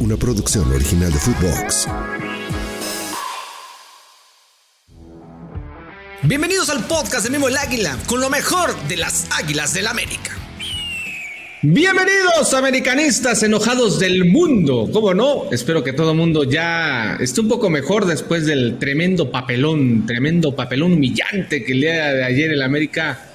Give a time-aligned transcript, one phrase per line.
[0.00, 1.88] una producción original de Footbox.
[6.22, 10.36] Bienvenidos al podcast de Memo el Águila, con lo mejor de las Águilas del América.
[11.62, 14.88] Bienvenidos americanistas enojados del mundo.
[14.92, 15.50] ¿Cómo no?
[15.50, 20.54] Espero que todo el mundo ya esté un poco mejor después del tremendo papelón, tremendo
[20.54, 23.30] papelón humillante que el día de ayer el América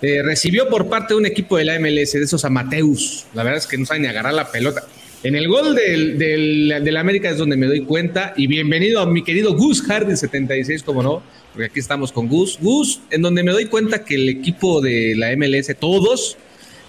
[0.00, 3.26] eh, recibió por parte de un equipo de la MLS, de esos amateus.
[3.34, 4.84] La verdad es que no saben ni agarrar la pelota.
[5.22, 8.32] En el gol del, del, América es donde me doy cuenta.
[8.36, 12.58] Y bienvenido a mi querido Gus Hardy 76, como no, porque aquí estamos con Gus.
[12.58, 16.38] Gus, en donde me doy cuenta que el equipo de la MLS, todos,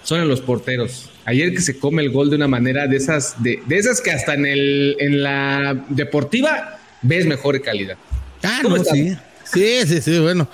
[0.03, 1.09] son en los porteros.
[1.25, 4.11] Ayer que se come el gol de una manera de esas, de, de esas que
[4.11, 7.97] hasta en, el, en la deportiva ves mejor calidad.
[8.43, 9.13] Ah, no, sí.
[9.43, 10.47] Sí, sí, sí, bueno.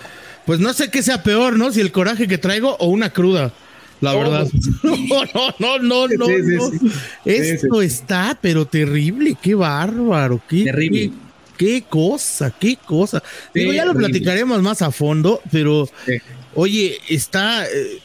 [0.48, 1.72] Pues no sé qué sea peor, ¿no?
[1.72, 3.54] Si el coraje que traigo o una cruda.
[4.02, 4.48] La verdad.
[4.84, 4.96] No,
[5.60, 6.72] no, no, no, no.
[7.26, 9.36] Esto está, pero terrible.
[9.42, 10.42] Qué bárbaro.
[10.48, 11.12] Qué, terrible.
[11.58, 13.24] Qué, cosa, qué cosa.
[13.54, 15.90] Digo, ya lo platicaremos más a fondo, pero
[16.54, 18.00] oye, está eh,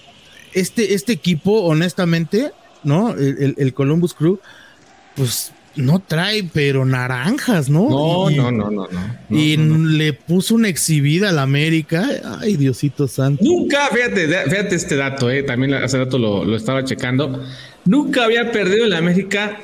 [0.54, 3.10] este, este equipo, honestamente, ¿no?
[3.12, 4.40] El, el Columbus Crew,
[5.14, 7.88] pues no trae, pero naranjas, ¿no?
[7.88, 9.36] No, no, no, no, no.
[9.38, 12.06] y le puso una exhibida a la América.
[12.40, 13.42] Ay, Diosito santo.
[13.44, 17.42] Nunca, fíjate, fíjate este dato, eh, también hace dato lo, estaba checando.
[17.84, 19.60] Nunca había perdido la América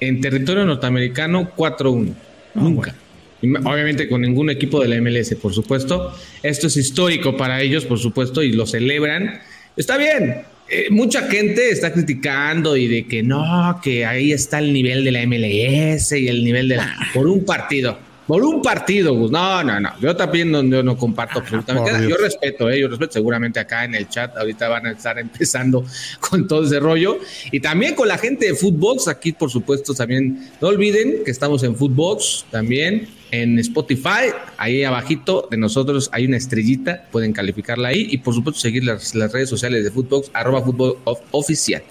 [0.00, 2.14] en territorio norteamericano 4-1.
[2.54, 2.94] Ah, Nunca.
[3.42, 6.12] Obviamente con ningún equipo de la MLS, por supuesto.
[6.42, 9.40] Esto es histórico para ellos, por supuesto, y lo celebran.
[9.76, 14.72] Está bien, eh, mucha gente está criticando y de que no, que ahí está el
[14.72, 17.06] nivel de la MLS y el nivel de la, ah.
[17.14, 17.98] por un partido.
[18.26, 19.30] Por un partido, Gus.
[19.30, 19.98] No, no, no.
[20.00, 23.14] Yo también no, yo no comparto ah, absolutamente Yo respeto, eh, yo respeto.
[23.14, 25.86] Seguramente acá en el chat ahorita van a estar empezando
[26.20, 27.18] con todo ese rollo.
[27.50, 29.08] Y también con la gente de Footbox.
[29.08, 34.32] Aquí, por supuesto, también no olviden que estamos en Footbox también en Spotify.
[34.56, 37.06] Ahí abajito de nosotros hay una estrellita.
[37.10, 38.08] Pueden calificarla ahí.
[38.10, 41.82] Y por supuesto, seguir las, redes sociales de Footbox, arroba Footbox oficial.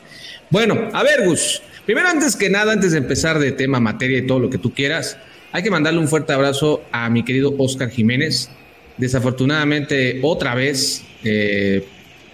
[0.49, 1.61] Bueno, a ver, Gus.
[1.85, 4.73] Primero, antes que nada, antes de empezar de tema, materia y todo lo que tú
[4.73, 5.17] quieras.
[5.51, 8.49] Hay que mandarle un fuerte abrazo a mi querido Oscar Jiménez.
[8.97, 11.85] Desafortunadamente, otra vez eh,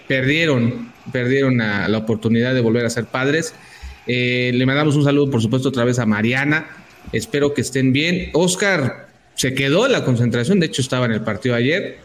[0.08, 3.54] perdieron, perdieron la oportunidad de volver a ser padres.
[4.06, 6.83] Eh, le mandamos un saludo, por supuesto, otra vez a Mariana.
[7.14, 8.32] Espero que estén bien.
[8.34, 12.00] Oscar se quedó en la concentración, de hecho estaba en el partido ayer,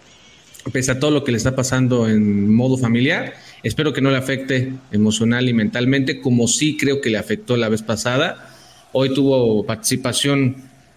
[0.72, 3.34] pese a todo lo que le está pasando en modo familiar.
[3.62, 7.68] Espero que no le afecte emocional y mentalmente, como sí creo que le afectó la
[7.68, 8.54] vez pasada.
[8.92, 10.56] Hoy tuvo participación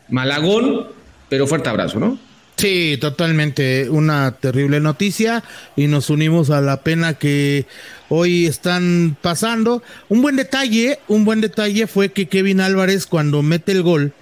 [0.09, 0.87] Malagón,
[1.29, 2.19] pero fuerte abrazo, ¿no?
[2.61, 3.89] Sí, totalmente.
[3.89, 5.43] Una terrible noticia
[5.75, 7.65] y nos unimos a la pena que
[8.07, 9.81] hoy están pasando.
[10.09, 14.13] Un buen detalle, un buen detalle fue que Kevin Álvarez cuando mete el gol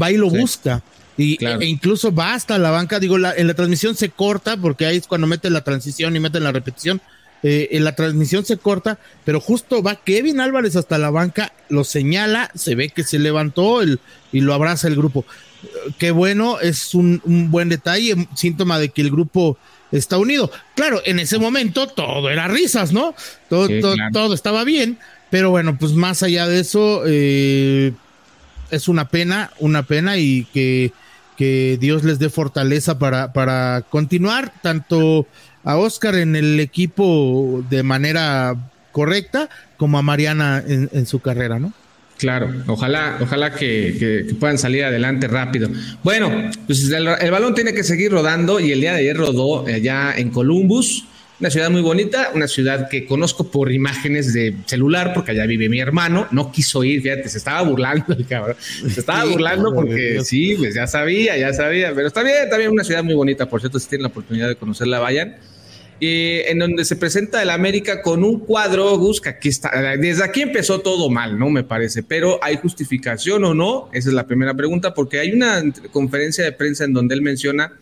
[0.00, 0.84] va y lo busca.
[1.16, 4.96] Y, e incluso va hasta la banca, digo, en la transmisión se corta porque ahí
[4.96, 7.00] es cuando mete la transición y mete la repetición.
[7.42, 11.84] Eh, en la transmisión se corta, pero justo va Kevin Álvarez hasta la banca, lo
[11.84, 14.00] señala, se ve que se levantó el,
[14.32, 15.24] y lo abraza el grupo.
[15.98, 17.20] Qué bueno, es un,
[17.50, 19.58] buen detalle, síntoma de que el grupo
[19.90, 20.50] está unido.
[20.74, 23.14] Claro, en ese momento todo era risas, ¿no?
[23.48, 23.68] Todo,
[24.12, 24.98] todo, estaba bien,
[25.30, 27.92] pero bueno, pues más allá de eso, eh,
[28.70, 30.92] es una pena, una pena y que,
[31.36, 35.26] que Dios les dé fortaleza para, para continuar, tanto
[35.64, 38.56] a Oscar en el equipo de manera
[38.92, 41.72] correcta como a Mariana en, su carrera, ¿no?
[42.18, 45.70] Claro, ojalá, ojalá que, puedan salir adelante rápido.
[46.02, 50.12] Bueno, pues el, balón tiene que seguir rodando y el día de ayer rodó allá
[50.16, 51.04] en Columbus,
[51.38, 55.68] una ciudad muy bonita, una ciudad que conozco por imágenes de celular, porque allá vive
[55.68, 60.20] mi hermano, no quiso ir, fíjate, se estaba burlando el cabrón, se estaba burlando porque
[60.24, 63.60] sí, pues ya sabía, ya sabía, pero está bien, también una ciudad muy bonita, por
[63.60, 65.36] cierto, si tienen la oportunidad de conocerla, vayan
[66.00, 70.80] en donde se presenta el América con un cuadro, busca aquí está, desde aquí empezó
[70.80, 71.50] todo mal, ¿no?
[71.50, 73.88] Me parece, pero ¿hay justificación o no?
[73.92, 77.72] Esa es la primera pregunta, porque hay una conferencia de prensa en donde él menciona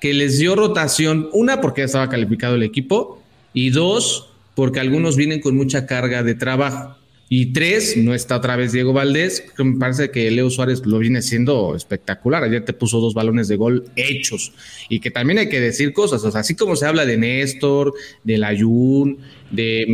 [0.00, 3.22] que les dio rotación, una, porque ya estaba calificado el equipo,
[3.54, 6.96] y dos, porque algunos vienen con mucha carga de trabajo.
[7.28, 10.98] Y tres, no está otra vez Diego Valdés, que me parece que Leo Suárez lo
[10.98, 12.44] viene siendo espectacular.
[12.44, 14.52] Ayer te puso dos balones de gol hechos.
[14.88, 17.94] Y que también hay que decir cosas, o sea, así como se habla de Néstor,
[18.22, 19.18] de Layún,
[19.50, 19.86] de,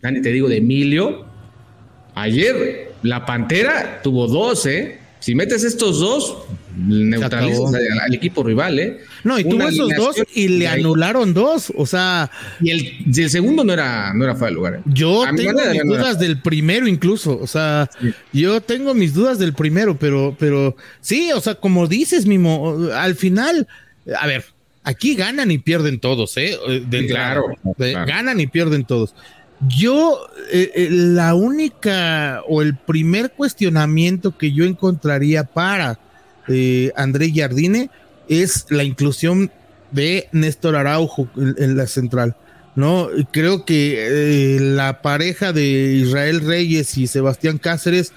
[0.00, 1.26] te digo, de Emilio.
[2.14, 4.98] Ayer la Pantera tuvo dos, ¿eh?
[5.20, 6.38] Si metes estos dos,
[6.76, 9.00] neutralizas al, equipo rival, ¿eh?
[9.22, 12.30] No, y tuvo esos dos y le anularon dos, o sea...
[12.60, 14.74] Y el, segundo no era, no era fuera de lugar.
[14.76, 14.80] ¿eh?
[14.86, 17.88] Yo tengo mis dudas del primero incluso, o sea,
[18.32, 23.14] yo tengo mis dudas del primero, pero, pero sí, o sea, como dices, Mimo, al
[23.14, 23.68] final,
[24.18, 24.44] a ver,
[24.84, 26.56] aquí ganan y pierden todos, ¿eh?
[27.08, 27.46] claro,
[27.76, 29.14] Ganan y pierden todos.
[29.68, 35.98] Yo, eh, eh, la única o el primer cuestionamiento que yo encontraría para
[36.48, 37.90] eh, André Jardine
[38.28, 39.50] es la inclusión
[39.90, 42.36] de Néstor Araujo en, la central.
[42.74, 43.08] ¿no?
[43.32, 48.12] Creo que la pareja de Israel Reyes y Sebastián Cáceres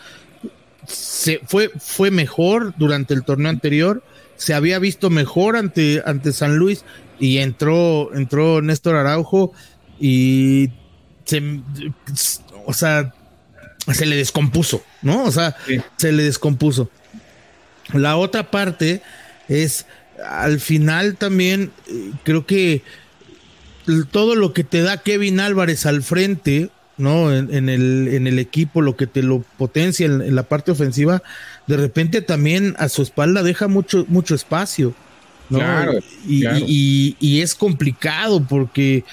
[0.88, 4.04] se fue, fue mejor durante el torneo anterior,
[4.36, 6.86] se había visto mejor ante, ante San Luis
[7.19, 9.51] y entró, entró Néstor Araujo
[10.00, 10.69] y
[11.25, 11.62] se,
[12.66, 13.14] o sea,
[13.92, 15.24] se le descompuso, ¿no?
[15.24, 15.56] O sea,
[15.98, 16.90] se le descompuso.
[17.94, 19.02] La otra parte
[19.48, 19.86] es,
[20.25, 22.81] al final también, eh, creo que
[24.12, 27.34] todo lo que te da Kevin Álvarez al frente, ¿no?
[27.36, 31.22] En, el, en el equipo, lo que te lo potencia en, la parte ofensiva,
[31.68, 34.94] de repente también a su espalda deja mucho, mucho espacio.
[35.50, 35.60] ¿no?
[36.25, 39.04] y, y, es complicado porque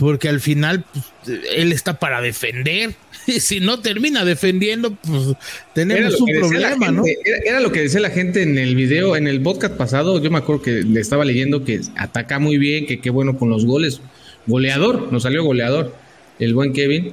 [0.00, 2.94] porque al final pues, él está para defender.
[3.26, 5.36] Y si no termina defendiendo, pues
[5.74, 7.04] tenemos un problema, ¿no?
[7.44, 10.20] Era, lo que decía la gente en el video, en el podcast pasado.
[10.22, 13.50] Yo me acuerdo que le estaba leyendo que ataca muy bien, que qué bueno con
[13.50, 14.00] los goles.
[14.46, 15.94] Goleador, nos salió goleador,
[16.38, 17.12] el buen Kevin.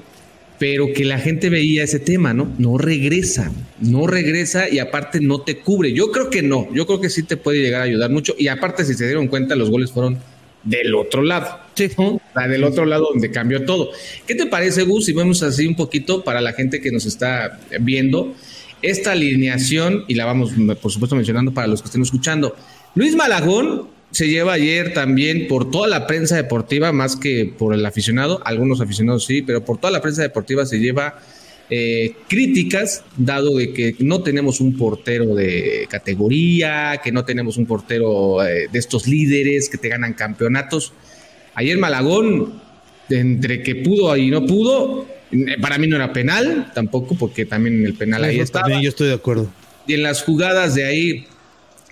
[0.58, 2.52] Pero que la gente veía ese tema, ¿no?
[2.58, 5.92] No regresa, no regresa y aparte no te cubre.
[5.92, 8.34] Yo creo que no, yo creo que sí te puede llegar a ayudar mucho.
[8.40, 10.20] Y aparte, si se dieron cuenta, los goles fueron
[10.68, 11.60] del otro lado.
[11.74, 11.90] Sí.
[12.36, 13.92] La del otro lado donde cambió todo.
[14.26, 17.60] ¿Qué te parece, Gus, si vemos así un poquito para la gente que nos está
[17.80, 18.36] viendo
[18.82, 22.56] esta alineación y la vamos, por supuesto, mencionando para los que estén escuchando?
[22.96, 27.86] Luis Malagón se lleva ayer también por toda la prensa deportiva, más que por el
[27.86, 31.20] aficionado, algunos aficionados sí, pero por toda la prensa deportiva se lleva
[31.70, 37.66] eh, críticas, dado de que no tenemos un portero de categoría, que no tenemos un
[37.66, 40.94] portero eh, de estos líderes que te ganan campeonatos.
[41.56, 42.62] Ayer Malagón,
[43.10, 47.86] entre que pudo y no pudo, eh, para mí no era penal, tampoco, porque también
[47.86, 48.82] el penal ahí estaba.
[48.82, 49.52] yo estoy de acuerdo.
[49.86, 51.26] Y en las jugadas de ahí,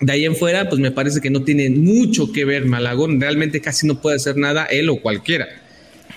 [0.00, 3.20] de ahí en fuera, pues me parece que no tiene mucho que ver Malagón.
[3.20, 5.48] Realmente casi no puede hacer nada él o cualquiera.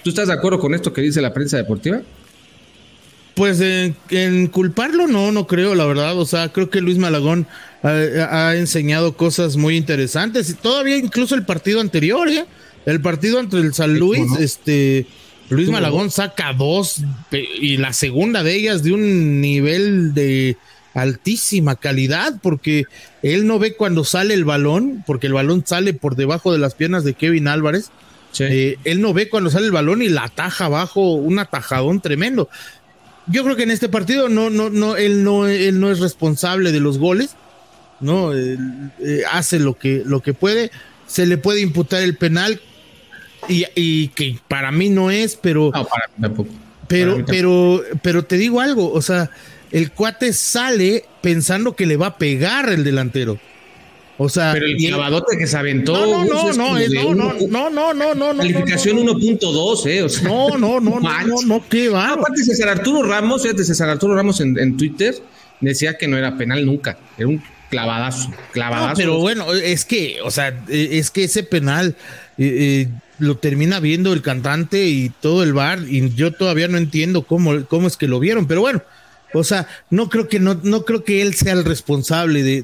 [0.02, 2.02] ¿Tú estás de acuerdo con esto que dice la prensa deportiva?
[3.40, 6.20] Pues en, culparlo no, no creo, la verdad.
[6.20, 7.48] O sea, creo que Luis Malagón
[7.84, 10.50] ha, enseñado cosas muy interesantes.
[10.50, 12.46] Y todavía incluso el partido anterior, ¿eh?
[12.86, 15.08] El partido entre el San Luis, este,
[15.48, 17.02] Luis Malagón saca dos
[17.32, 20.58] y la segunda de ellas de un nivel de
[20.94, 22.88] altísima calidad porque
[23.24, 26.76] él no ve cuando sale el balón, porque el balón sale por debajo de las
[26.76, 27.90] piernas de Kevin Álvarez.
[28.38, 32.50] Eh, él no ve cuando sale el balón y la ataja abajo, un atajadón tremendo
[33.30, 36.72] yo creo que en este partido no, no, no, él no, él no es responsable
[36.72, 37.36] de los goles,
[38.00, 38.34] ¿no?
[38.34, 38.58] Eh,
[39.32, 40.72] hace lo que, lo que puede,
[41.08, 42.60] se le puede imputar el penal
[43.48, 45.72] y, que para mí no es, pero.
[45.74, 46.50] No, para mí tampoco.
[46.88, 49.30] Pero, pero, pero te digo algo, o sea,
[49.72, 53.40] el cuate sale pensando que le va a pegar el delantero.
[54.22, 55.94] O sea, pero el clavadote que se aventó.
[55.94, 60.04] No, no, no, no, no, no, no, no, Calificación 1.2, eh.
[60.04, 62.12] O sea, no, no, no, no, no, qué va.
[62.12, 65.16] Aparte, César Arturo Ramos, fíjate, César Arturo Ramos en, en Twitter
[65.62, 66.98] decía que no era penal nunca.
[67.18, 68.98] Era un clavadazo, clavadazo.
[68.98, 71.96] pero bueno, es que, o sea, es que ese penal
[72.38, 72.88] eh, eh,
[73.20, 77.66] lo termina viendo el cantante y todo el bar, y yo todavía no entiendo cómo,
[77.68, 78.82] cómo es que lo vieron, pero bueno,
[79.34, 82.64] o sea, no creo que no, no creo que él sea el responsable de,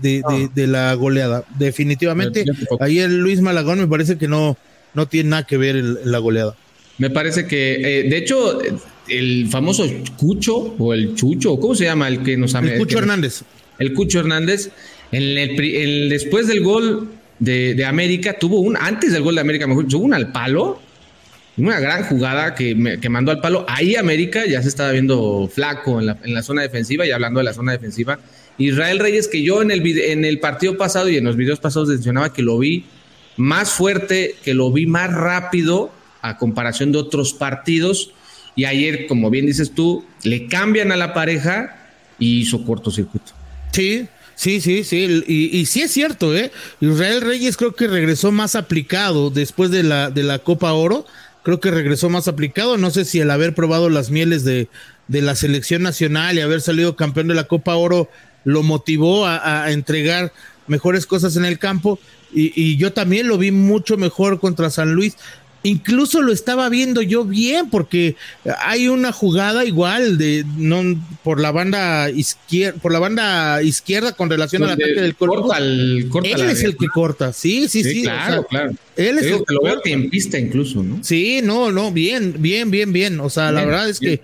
[0.54, 1.44] de, la goleada.
[1.58, 2.46] Definitivamente,
[2.80, 4.58] ahí el Luis Malagón me parece que no,
[4.94, 6.56] no tiene nada que ver en la goleada.
[6.98, 8.60] Me parece que, eh, de hecho,
[9.08, 9.86] el famoso
[10.18, 13.44] Cucho o el Chucho, ¿cómo se llama el que nos ha El Cucho Hernández.
[13.78, 14.70] El Cucho Hernández,
[15.12, 19.68] en el, después del gol de, de, América, tuvo un, antes del gol de América,
[19.68, 20.80] mejor, tuvo un al palo
[21.58, 22.76] una gran jugada que,
[23.10, 23.66] mandó al palo.
[23.68, 27.54] Ahí América ya se estaba viendo flaco en la, zona defensiva y hablando de la
[27.54, 28.20] zona defensiva.
[28.58, 31.90] Israel Reyes, que yo en el, en el partido pasado y en los videos pasados
[31.90, 32.86] mencionaba que lo vi
[33.38, 38.12] más fuerte, que lo vi más rápido a comparación de otros partidos.
[38.56, 41.78] Y ayer, como bien dices tú, le cambian a la pareja
[42.20, 43.34] y hizo cortocircuito.
[43.72, 46.52] Sí, Sí, sí, sí, y, y, sí es cierto, ¿eh?
[46.82, 51.06] Israel Reyes creo que regresó más aplicado después de la, de la Copa Oro,
[51.46, 52.76] creo que regresó más aplicado.
[52.78, 54.68] No sé si el haber probado las mieles de,
[55.08, 58.10] de la selección nacional y haber salido campeón de la Copa Oro
[58.44, 60.34] lo motivó a, entregar
[60.68, 62.00] mejores cosas en el campo.
[62.34, 65.18] Y, y, yo también lo vi mucho mejor contra San Luis
[65.66, 68.16] incluso lo estaba viendo yo bien porque
[68.60, 70.84] hay una jugada igual de no
[71.24, 76.10] por la banda izquierda por la banda izquierda con relación al ataque del corta él
[76.24, 78.72] es el que corta sí sí sí, claro claro.
[78.96, 82.72] él es el que lo veo en pista incluso no sí no no bien bien
[82.72, 83.20] bien bien.
[83.20, 84.22] O sea la verdad es que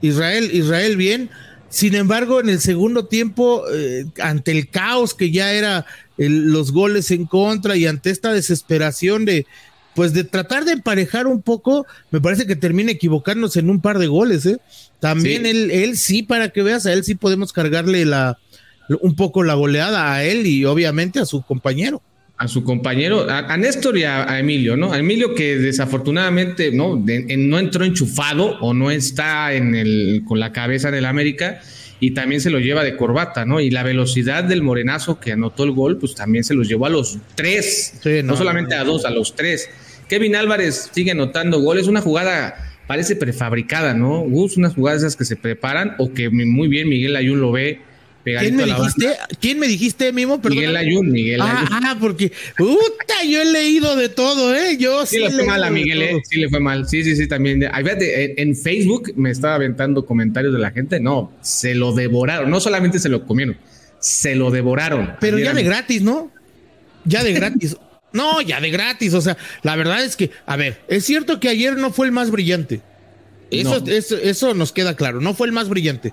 [0.00, 1.30] Israel Israel bien.
[1.68, 5.86] Sin embargo en el segundo tiempo eh, ante el caos que ya era
[6.16, 9.46] los goles en contra y ante esta desesperación de
[9.94, 13.98] pues de tratar de emparejar un poco, me parece que termina equivocarnos en un par
[13.98, 14.58] de goles, ¿eh?
[15.00, 18.38] También Él, él sí, para que veas, a él sí podemos cargarle la,
[19.00, 22.02] un poco la goleada a él y obviamente a su compañero.
[22.36, 24.92] A su compañero, a, Néstor y a, Emilio, ¿no?
[24.92, 30.52] A Emilio que desafortunadamente no, no entró enchufado o no está en el, con la
[30.52, 31.60] cabeza en el América
[32.00, 33.60] y también se lo lleva de corbata, ¿no?
[33.60, 36.90] Y la velocidad del morenazo que anotó el gol, pues también se los llevó a
[36.90, 39.68] los tres, no, solamente a dos, a los tres.
[40.08, 44.20] Kevin Álvarez sigue anotando goles, una jugada parece prefabricada, ¿no?
[44.20, 47.80] Gus, unas jugadas esas que se preparan o que muy bien Miguel Ayun lo ve
[48.24, 49.16] ¿Quién me dijiste?
[49.40, 50.38] ¿Quién me dijiste, Mimo?
[50.38, 51.84] Miguel Ayun, Miguel ah, Ayun.
[51.84, 54.76] Ah, porque, puta, yo he leído de todo, ¿eh?
[54.78, 56.22] Yo sí, le fue mal a Miguel, ¿eh?
[56.28, 56.88] Sí le fue mal.
[56.88, 57.60] Sí, sí, sí, también.
[57.60, 61.00] Fíjate, en Facebook me estaba aventando comentarios de la gente.
[61.00, 62.50] No, se lo devoraron.
[62.50, 63.58] No solamente se lo comieron,
[64.00, 65.14] se lo devoraron.
[65.20, 66.30] Pero ya de gratis, ¿no?
[67.04, 67.76] Ya de gratis.
[68.14, 69.12] No, ya de gratis.
[69.12, 72.12] O sea, la verdad es que, a ver, es cierto que ayer no fue el
[72.12, 72.80] más brillante.
[73.50, 73.84] Eso,
[74.22, 75.20] eso, nos queda claro.
[75.20, 76.12] No fue el más brillante.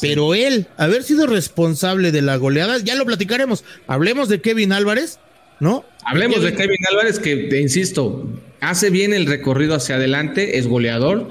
[0.00, 3.64] Pero él, haber sido responsable de la goleada, ya lo platicaremos.
[3.86, 5.18] Hablemos de Kevin Álvarez,
[5.60, 5.84] ¿no?
[6.04, 8.26] Hablemos de Kevin Álvarez, que, te insisto,
[8.60, 11.30] hace bien el recorrido hacia adelante, es goleador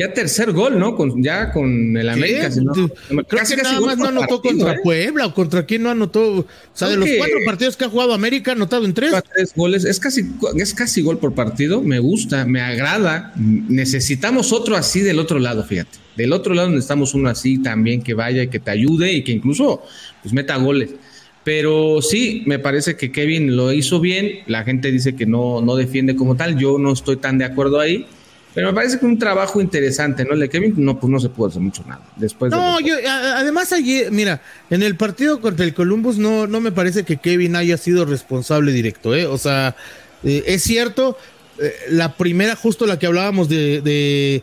[0.00, 0.96] ya tercer gol, ¿no?
[0.96, 2.48] Con, ya con el América.
[2.50, 4.80] Creo casi, que nada más no anotó contra ¿eh?
[4.82, 6.38] Puebla o contra quién no anotó.
[6.38, 9.12] O sea, de los cuatro partidos que ha jugado América, ha anotado en tres.
[9.34, 9.84] Tres goles.
[9.84, 10.24] Es casi,
[10.56, 11.82] es casi gol por partido.
[11.82, 13.34] Me gusta, me agrada.
[13.36, 15.98] Necesitamos otro así del otro lado, fíjate.
[16.16, 19.32] Del otro lado necesitamos uno así también que vaya y que te ayude y que
[19.32, 19.82] incluso
[20.22, 20.90] pues meta goles.
[21.44, 24.40] Pero sí, me parece que Kevin lo hizo bien.
[24.46, 26.58] La gente dice que no, no defiende como tal.
[26.58, 28.06] Yo no estoy tan de acuerdo ahí.
[28.54, 30.34] Pero me parece que un trabajo interesante, ¿no?
[30.34, 32.02] El de Kevin, no, pues no se puede hacer mucho nada.
[32.16, 36.72] Después no, yo, además ayer, mira, en el partido contra el Columbus no, no me
[36.72, 39.26] parece que Kevin haya sido responsable directo, ¿eh?
[39.26, 39.76] O sea,
[40.24, 41.16] eh, es cierto,
[41.60, 44.42] eh, la primera, justo la que hablábamos de, de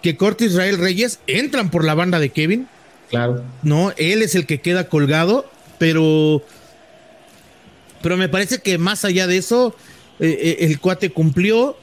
[0.00, 2.68] que Corte Israel Reyes entran por la banda de Kevin.
[3.10, 3.42] Claro.
[3.62, 6.42] No, él es el que queda colgado, pero,
[8.00, 9.74] pero me parece que más allá de eso,
[10.20, 11.76] eh, el cuate cumplió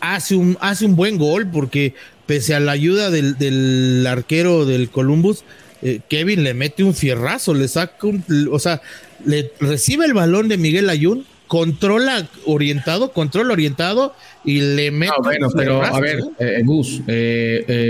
[0.00, 1.94] hace un, hace un buen gol porque
[2.26, 5.44] pese a la ayuda del, arquero del Columbus,
[5.82, 8.82] eh, Kevin le mete un fierrazo, le saca un, o sea,
[9.24, 14.14] le recibe el balón de Miguel Ayun, controla orientado, controla orientado
[14.44, 15.12] y le mete.
[15.16, 17.02] Ah, bueno, pero a ver, eh, Gus,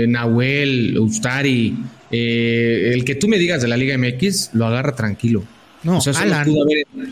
[0.07, 1.75] Nahuel, Ustari,
[2.11, 5.43] el que tú me digas de la Liga MX, lo agarra tranquilo.
[5.87, 5.99] No,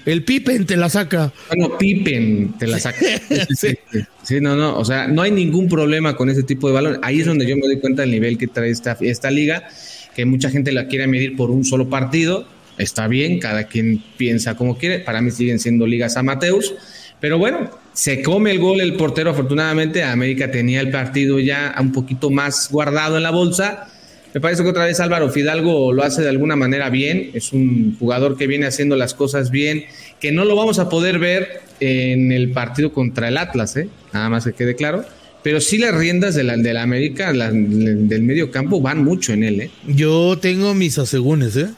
[0.06, 1.32] el Pippen te la saca.
[1.48, 3.00] Bueno, Pippen te la saca.
[3.56, 4.42] sí.
[4.42, 7.00] no, no, o sea, no hay ningún problema con ese tipo de balón.
[7.02, 9.66] Ahí es donde yo me doy cuenta del nivel que trae esta, esta liga,
[10.14, 12.46] que mucha gente la quiere medir por un solo partido.
[12.78, 15.00] Está bien, cada quien piensa como quiere.
[15.00, 16.74] Para mí siguen siendo ligas amateurs.
[17.22, 19.30] Pero bueno, se come el gol el portero.
[19.30, 23.88] Afortunadamente, América tenía el partido ya un poquito más guardado en la bolsa
[24.36, 27.32] me parece que otra vez Álvaro Fidalgo lo hace de alguna manera bien.
[27.34, 29.86] Es un jugador que viene haciendo las cosas bien,
[30.20, 33.88] que no lo vamos a poder ver en el partido contra el Atlas, ¿eh?
[34.12, 35.06] nada más que quede claro.
[35.42, 39.46] Pero sí las riendas de la, de la América, del medio campo, van mucho en
[39.46, 39.62] él.
[39.62, 39.72] ¿eh?
[39.88, 41.70] Yo tengo mis asegúnes, ¿eh?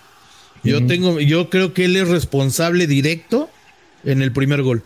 [0.63, 3.51] Yo, tengo, yo creo que él es responsable directo
[4.03, 4.81] en el primer gol.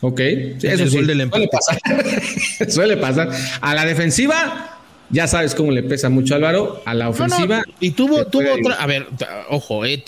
[0.00, 1.78] Ok, eso sí, suele pasar.
[2.68, 3.30] suele pasar.
[3.60, 4.73] A la defensiva,
[5.14, 7.62] ya sabes cómo le pesa mucho Álvaro a la ofensiva.
[7.78, 9.06] Y tuvo, tuvo otra, a ver,
[9.48, 10.02] ojo, eh,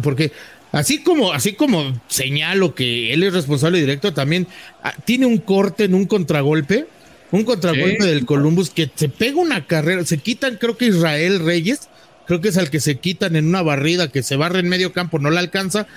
[0.00, 0.30] porque
[0.70, 4.46] así como, así como señalo que él es responsable directo, también
[4.84, 6.86] ah, tiene un corte en un contragolpe,
[7.32, 11.88] un contragolpe del Columbus que se pega una carrera, se quitan, creo que Israel Reyes,
[12.26, 14.92] creo que es al que se quitan en una barrida que se barre en medio
[14.92, 15.88] campo, no la alcanza,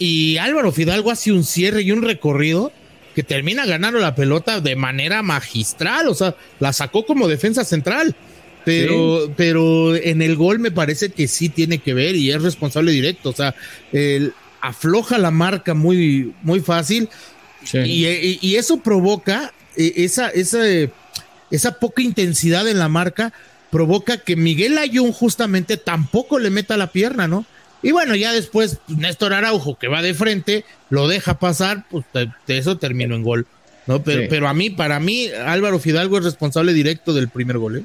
[0.00, 2.72] y Álvaro Fidalgo hace un cierre y un recorrido
[3.18, 8.14] que termina ganando la pelota de manera magistral, o sea, la sacó como defensa central.
[8.64, 12.92] Pero, pero en el gol me parece que sí tiene que ver y es responsable
[12.92, 13.30] directo.
[13.30, 13.56] O sea,
[13.90, 17.08] él afloja la marca muy, muy fácil
[17.72, 18.06] y,
[18.40, 20.60] y, eso provoca e, esa, esa,
[21.50, 23.32] esa poca intensidad en la marca
[23.72, 27.46] provoca que Miguel Ayun justamente tampoco le meta la pierna, ¿no?
[27.82, 32.58] Y bueno, ya después Néstor Araujo, que va de frente, lo deja pasar, pues de
[32.58, 33.46] eso terminó en gol.
[33.86, 34.02] ¿no?
[34.02, 37.78] Pero, pero a mí, para mí, Álvaro Fidalgo es responsable directo del primer gol.
[37.78, 37.82] ¿eh?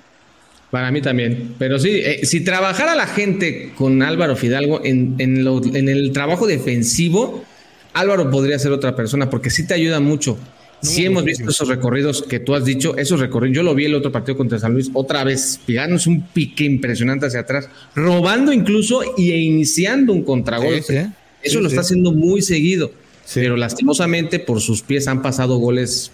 [0.74, 1.54] Para mí también.
[1.60, 7.46] Pero sí, eh, si trabajara la gente con Álvaro Fidalgo en, en, el trabajo defensivo,
[7.94, 10.38] Álvaro podría ser otra persona porque sí te ayuda mucho.
[10.84, 13.56] Sí hemos visto esos recorridos que tú has dicho, esos recorridos.
[13.56, 17.26] Yo lo vi el otro partido contra San Luis, otra vez, pegándose un pique impresionante
[17.26, 21.10] hacia atrás, robando incluso y iniciando un contragolpe.
[21.42, 22.92] Eso lo está haciendo muy seguido.
[23.34, 26.12] Pero lastimosamente por sus pies han pasado goles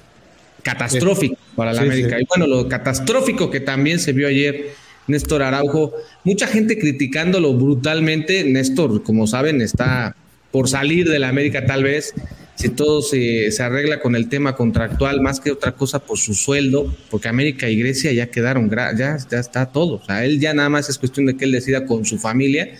[0.61, 2.19] catastrófico para la América.
[2.19, 4.71] Y bueno, lo catastrófico que también se vio ayer,
[5.07, 8.43] Néstor Araujo, mucha gente criticándolo brutalmente.
[8.43, 10.15] Néstor, como saben, está
[10.51, 12.13] por salir de la América tal vez,
[12.59, 16.33] si todo se, se, arregla con el tema contractual, más que otra cosa por su
[16.33, 19.95] sueldo, porque América y Grecia ya quedaron, ya, ya está todo.
[19.95, 22.75] O sea, él ya nada más es cuestión de que él decida con su familia.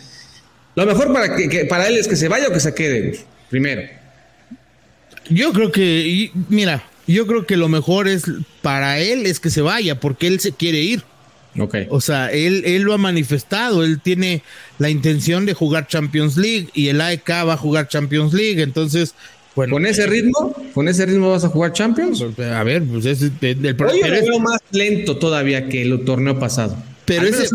[0.76, 3.84] Lo mejor para, que, para él es que se vaya o que se quede, primero.
[5.30, 8.24] Yo creo que, mira, yo creo que lo mejor es
[8.62, 11.04] para él es que se vaya, porque él se quiere ir.
[11.58, 11.88] Okay.
[11.90, 14.44] O sea, él, él lo ha manifestado, él tiene
[14.78, 19.16] la intención de jugar Champions League y el AEK va a jugar Champions League, entonces,
[19.60, 19.74] bueno.
[19.74, 20.56] ¿Con ese ritmo?
[20.74, 22.24] ¿Con ese ritmo vas a jugar Champions?
[22.40, 26.78] A ver, pues es el, el, Hoy más lento todavía que el torneo pasado.
[27.04, 27.50] Pero ese,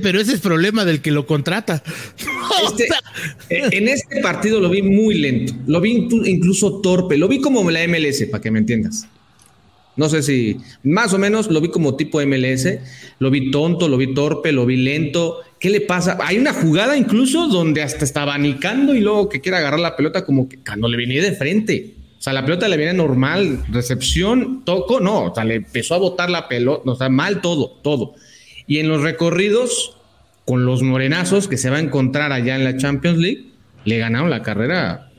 [0.00, 1.82] pero, ese es problema del que lo contrata.
[2.64, 2.84] Este,
[3.48, 7.68] eh, en este partido lo vi muy lento, lo vi incluso torpe, lo vi como
[7.70, 9.08] la MLS, para que me entiendas.
[9.96, 12.66] No sé si, más o menos lo vi como tipo MLS,
[13.18, 15.40] lo vi tonto, lo vi torpe, lo vi lento.
[15.60, 16.16] ¿Qué le pasa?
[16.22, 20.24] Hay una jugada incluso donde hasta estaba abanicando y luego que quiere agarrar la pelota
[20.24, 21.94] como que no le venía de frente.
[22.18, 25.98] O sea, la pelota le viene normal, recepción, toco, no, o sea, le empezó a
[25.98, 28.14] botar la pelota, o sea, mal todo, todo.
[28.68, 29.96] Y en los recorridos,
[30.46, 33.46] con los morenazos que se va a encontrar allá en la Champions League,
[33.84, 35.10] le ganaron la carrera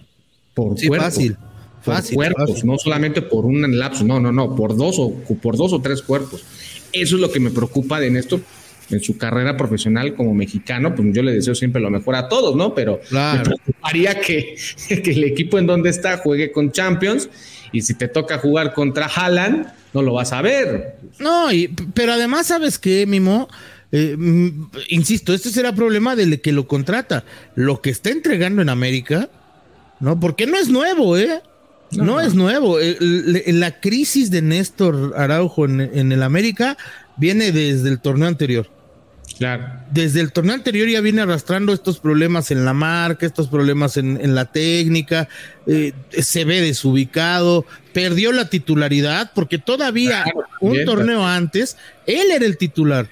[0.53, 1.37] por sí, fácil.
[1.83, 5.73] Fácil, cuerpos, no solamente por un lapso, no, no, no, por dos o por dos
[5.73, 6.43] o tres cuerpos.
[6.91, 8.41] Eso es lo que me preocupa de Néstor
[8.89, 12.55] en su carrera profesional como mexicano, pues yo le deseo siempre lo mejor a todos,
[12.55, 12.73] ¿no?
[12.75, 14.55] Pero me preocuparía que,
[14.87, 17.29] que, el equipo en donde está juegue con Champions
[17.71, 20.97] y si te toca jugar contra Haaland, no lo vas a ver.
[21.19, 23.47] No, y, pero además, ¿sabes qué, Mimo?
[23.91, 27.25] Eh, mm, insisto, este será problema del que lo contrata.
[27.55, 29.29] Lo que está entregando en América,
[29.99, 30.19] ¿no?
[30.19, 31.41] Porque no es nuevo, ¿eh?
[31.97, 32.79] No, es nuevo.
[32.79, 32.97] Eh,
[33.47, 36.77] la crisis de Néstor Araujo en, en, el América
[37.17, 38.69] viene desde el torneo anterior.
[39.37, 39.65] Claro.
[39.91, 44.35] Desde el torneo anterior ya viene arrastrando estos problemas en la marca, estos problemas en,
[44.35, 45.27] la técnica,
[45.65, 50.23] eh, se ve desubicado, perdió la titularidad porque todavía
[50.61, 53.07] un torneo antes él era el titular,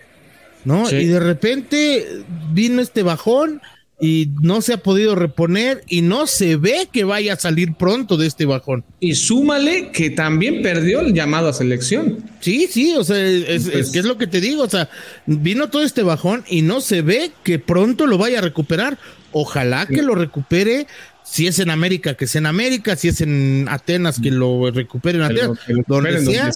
[0.63, 0.89] ¿no?
[0.89, 3.61] Y de repente vino este bajón
[4.01, 8.17] y no se ha podido reponer y no se ve que vaya a salir pronto
[8.17, 8.83] de este bajón.
[8.99, 12.17] Y súmale que también perdió el llamado a selección.
[12.39, 14.89] Sí, sí, o sea, es, que es lo que te digo, o sea,
[15.27, 18.97] vino todo este bajón y no se ve que pronto lo vaya a recuperar.
[19.33, 20.87] Ojalá que lo recupere,
[21.23, 25.19] si es en América, que sea en América, si es en Atenas, que lo recupere
[25.19, 26.49] en Atenas, donde, sea.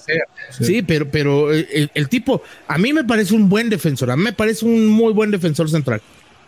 [0.50, 0.82] Sí.
[0.82, 4.24] pero, pero eh, el, el, tipo, a mí me parece un buen defensor, a mí
[4.24, 6.02] me parece un muy buen defensor central.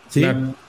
[0.09, 0.23] ¿Sí?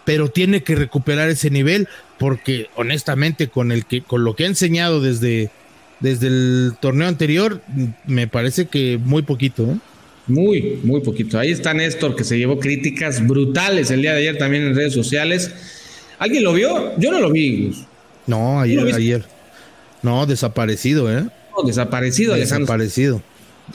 [0.05, 4.49] Pero tiene que recuperar ese nivel porque honestamente con el que con lo que ha
[4.49, 5.51] enseñado desde
[6.01, 7.61] desde el torneo anterior
[8.07, 9.77] me parece que muy poquito, ¿eh?
[10.27, 11.39] Muy, muy poquito.
[11.39, 14.93] Ahí está Néstor que se llevó críticas brutales el día de ayer también en redes
[14.93, 15.51] sociales.
[16.19, 16.97] ¿Alguien lo vio?
[16.99, 17.73] Yo no lo vi.
[18.27, 19.25] No, ayer, ayer.
[20.03, 21.25] No, desaparecido, ¿eh?
[21.57, 23.23] No, desaparecido, Desaparecido.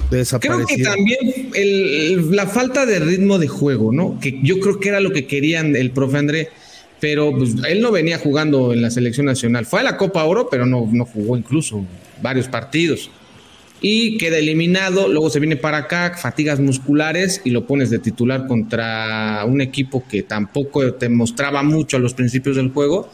[0.09, 4.19] Creo que también la falta de ritmo de juego, ¿no?
[4.19, 6.49] Que yo creo que era lo que querían el profe André,
[6.99, 9.65] pero pues, él no venía jugando en la selección nacional.
[9.65, 11.85] Fue a la Copa Oro, pero no, no jugó incluso
[12.21, 13.09] varios partidos.
[13.81, 18.47] Y queda eliminado, luego se viene para acá, fatigas musculares y lo pones de titular
[18.47, 23.09] contra un equipo que tampoco te mostraba mucho a los principios del juego.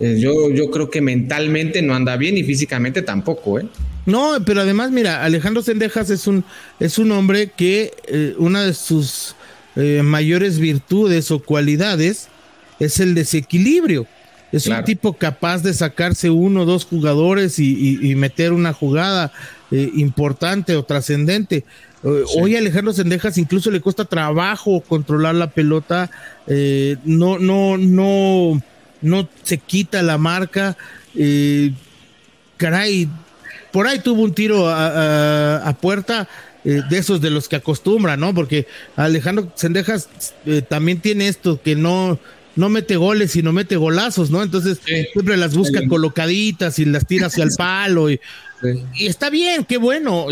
[0.00, 3.66] Eh, yo, yo creo que mentalmente no anda bien y físicamente tampoco, ¿eh?
[4.08, 6.42] No, pero además, mira, Alejandro Sendejas es un,
[6.80, 9.36] es un hombre que eh, una de sus
[9.76, 12.28] eh, mayores virtudes o cualidades
[12.80, 14.06] es el desequilibrio.
[14.50, 19.30] Es un tipo capaz de sacarse uno o dos jugadores y, meter una jugada
[19.70, 21.66] eh, importante o trascendente.
[22.02, 26.10] Hoy a Alejandro Sendejas incluso le cuesta trabajo controlar la pelota,
[27.04, 28.62] no, no, no,
[29.02, 30.76] no se quita la marca.
[32.56, 33.08] caray,
[33.72, 36.28] por ahí tuvo un tiro a, puerta
[36.64, 38.34] eh, de esos de los que acostumbra, ¿no?
[38.34, 40.08] Porque Alejandro Sendejas
[40.46, 42.18] eh, también tiene esto que no,
[42.56, 44.42] no mete goles, sino mete golazos, ¿no?
[44.42, 44.80] Entonces
[45.12, 48.10] siempre las busca colocaditas y las tira hacia el palo.
[48.10, 48.20] Y,
[48.94, 50.26] y, está bien, qué bueno,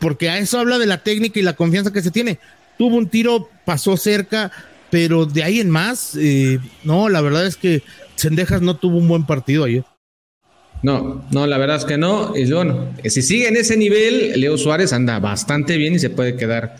[0.00, 2.38] porque a eso habla de la técnica y la confianza que se tiene.
[2.76, 4.52] Tuvo un tiro, pasó cerca,
[4.94, 7.82] pero de ahí en más, eh, no, la verdad es que
[8.14, 9.82] Sendejas no tuvo un buen partido ayer.
[10.84, 12.32] No, no, la verdad es que no.
[12.36, 16.36] Y bueno, si sigue en ese nivel, Leo Suárez anda bastante bien y se puede
[16.36, 16.76] quedar.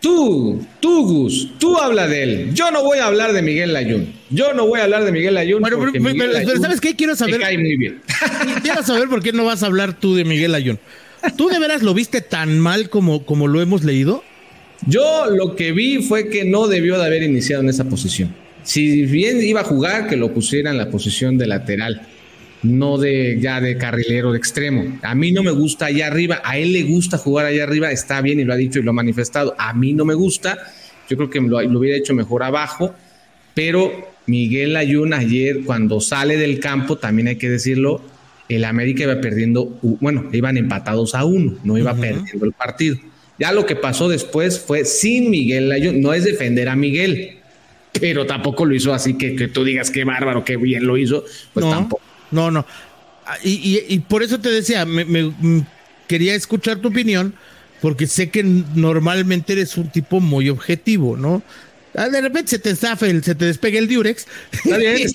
[0.00, 2.50] Tú, tú, Gus, tú habla de él.
[2.52, 4.12] Yo no voy a hablar de Miguel Layún.
[4.28, 5.60] Yo no voy a hablar de Miguel Layún.
[5.60, 6.96] Bueno, pero, ¿sabes qué?
[6.96, 7.38] Quiero saber.
[7.60, 8.02] muy bien.
[8.64, 10.80] Quiero saber por qué no vas a hablar tú de Miguel Layún.
[11.36, 14.24] ¿Tú de veras lo viste tan mal como, como lo hemos leído?
[14.86, 18.34] Yo lo que vi fue que no debió de haber iniciado en esa posición.
[18.62, 22.06] Si bien iba a jugar, que lo pusiera en la posición de lateral
[22.62, 24.98] no de ya de carrilero de extremo.
[25.02, 28.20] A mí no me gusta allá arriba, a él le gusta jugar allá arriba, está
[28.20, 29.54] bien y lo ha dicho y lo ha manifestado.
[29.58, 30.58] A mí no me gusta,
[31.08, 32.94] yo creo que lo, hubiera hecho mejor abajo,
[33.54, 38.00] pero Miguel Ayun ayer cuando sale del campo, también hay que decirlo,
[38.48, 42.96] el América iba perdiendo, bueno, iban empatados a uno, no iba perdiendo el partido.
[43.38, 47.38] Ya lo que pasó después fue sin Miguel Ayun, no es defender a Miguel,
[48.00, 51.24] pero tampoco lo hizo así que, que tú digas qué bárbaro, qué bien lo hizo,
[51.52, 52.66] pues tampoco no, no.
[53.26, 55.66] Ah, y, por eso te decía, me, mm,
[56.06, 57.34] quería escuchar tu opinión,
[57.80, 61.42] porque sé que normalmente eres un tipo muy objetivo, ¿no?
[61.94, 64.26] Ah, de repente se te zafa se te despega el diurex.
[64.52, 65.08] Está bien,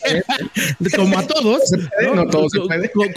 [0.95, 1.61] como a todos.
[2.01, 2.27] ¿no?
[2.27, 2.53] todos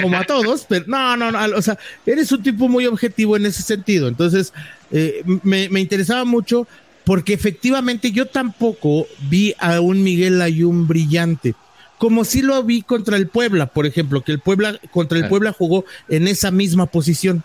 [0.00, 1.56] Como a todos, pero no, no, no.
[1.56, 4.08] O sea, eres un tipo muy objetivo en ese sentido.
[4.08, 4.52] Entonces,
[4.94, 6.66] eh, me, me, interesaba mucho
[7.04, 11.54] porque efectivamente yo tampoco vi a un Miguel Ayun brillante
[11.98, 15.52] como si lo vi contra el Puebla, por ejemplo, que el Puebla contra el Puebla
[15.52, 17.44] jugó en esa misma posición.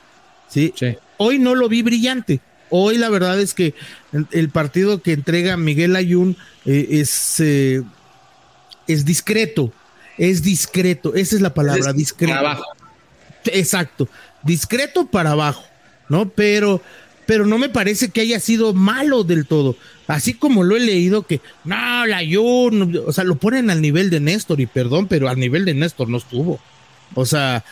[0.50, 0.74] ¿sí?
[1.18, 2.42] Hoy no lo vi brillante.
[2.70, 3.74] Hoy la verdad es que
[4.32, 6.36] el partido que entrega Miguel Ayun
[6.66, 7.84] eh, es, eh,
[8.88, 9.72] es discreto,
[10.18, 12.34] es discreto, esa es la palabra, discreto.
[12.34, 12.66] Para abajo.
[13.46, 14.08] Exacto,
[14.44, 15.64] discreto para abajo,
[16.10, 16.30] ¿no?
[16.30, 16.82] Pero
[17.30, 19.76] pero no me parece que haya sido malo del todo.
[20.08, 24.10] Así como lo he leído que, no, la Jun, o sea, lo ponen al nivel
[24.10, 26.60] de Néstor, y perdón, pero al nivel de Néstor no estuvo.
[27.14, 27.64] O sea,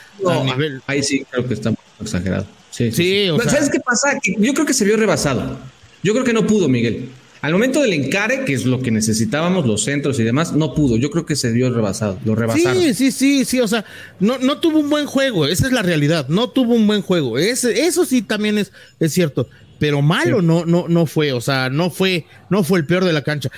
[0.45, 0.83] nivel...
[0.85, 2.45] ahí sí creo que está exagerado.
[2.69, 4.19] Sí, sí, ¿Sabes qué pasa?
[4.37, 5.57] Yo creo que se vio rebasado.
[6.03, 7.09] Yo creo que no pudo, Miguel.
[7.41, 10.97] Al momento del encare, que es lo que necesitábamos, los centros y demás, no pudo.
[10.97, 12.81] Yo creo que se dio rebasado, lo rebasaron.
[12.81, 13.59] Sí, sí, sí, sí.
[13.59, 13.85] O sea,
[14.19, 15.45] no, no tuvo un buen juego.
[15.45, 16.27] Esa es la realidad.
[16.29, 17.37] No tuvo un buen juego.
[17.37, 19.47] eso sí también es, es cierto.
[19.79, 21.33] Pero malo no, no, no fue.
[21.33, 23.49] O sea, no fue, no fue el peor de la cancha.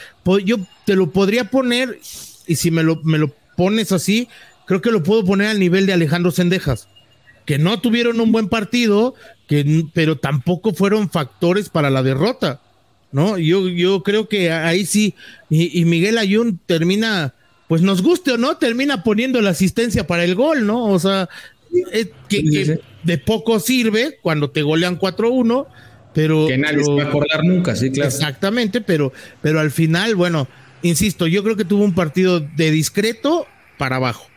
[0.43, 1.99] Yo te lo podría poner,
[2.47, 4.27] y si me lo, me lo pones así,
[4.65, 6.87] creo que lo puedo poner al nivel de Alejandro Sendejas.
[7.45, 9.15] Que no tuvieron un buen partido,
[9.47, 12.61] que, pero tampoco fueron factores para la derrota.
[13.11, 13.37] ¿No?
[13.37, 15.15] Yo, yo creo que ahí sí,
[15.49, 17.33] y, Miguel Ayun termina,
[17.67, 20.85] pues nos guste o no, termina poniendo la asistencia para el gol, ¿no?
[20.85, 21.29] O sea,
[22.27, 25.67] que, de poco sirve cuando te golean 4-1,
[26.13, 26.47] pero...
[26.47, 28.09] Que nadie se va a acordar nunca, sí, claro.
[28.09, 30.47] Exactamente, pero, pero al final, bueno,
[30.81, 34.27] insisto, yo creo que tuvo un partido de discreto para abajo.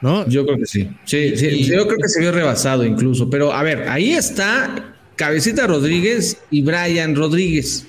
[0.00, 0.28] ¿No?
[0.28, 0.88] Yo creo que sí.
[1.04, 3.28] Sí, sí yo creo que se vio rebasado incluso.
[3.28, 7.84] Pero a ver, ahí está Cabecita Rodríguez y Brian Rodríguez.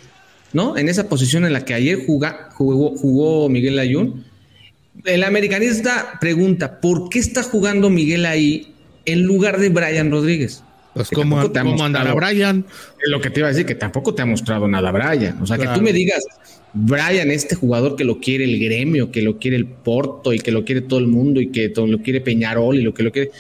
[0.54, 0.78] ¿No?
[0.78, 4.26] En esa posición en la que ayer jugó, jugó Miguel Ayun.
[5.06, 8.74] El americanista pregunta, ¿por qué está jugando Miguel ahí
[9.06, 10.64] en lugar de Brian Rodríguez?
[10.94, 12.66] Pues cómo, andará Brian.
[13.06, 15.42] Lo que te iba a decir, que tampoco te ha mostrado nada Brian.
[15.42, 16.24] O sea, que tú me digas,
[16.74, 20.52] Brian, este jugador que lo quiere el gremio, que lo quiere el Porto y que
[20.52, 23.32] lo quiere todo el mundo y que lo quiere Peñarol y lo que lo quiere,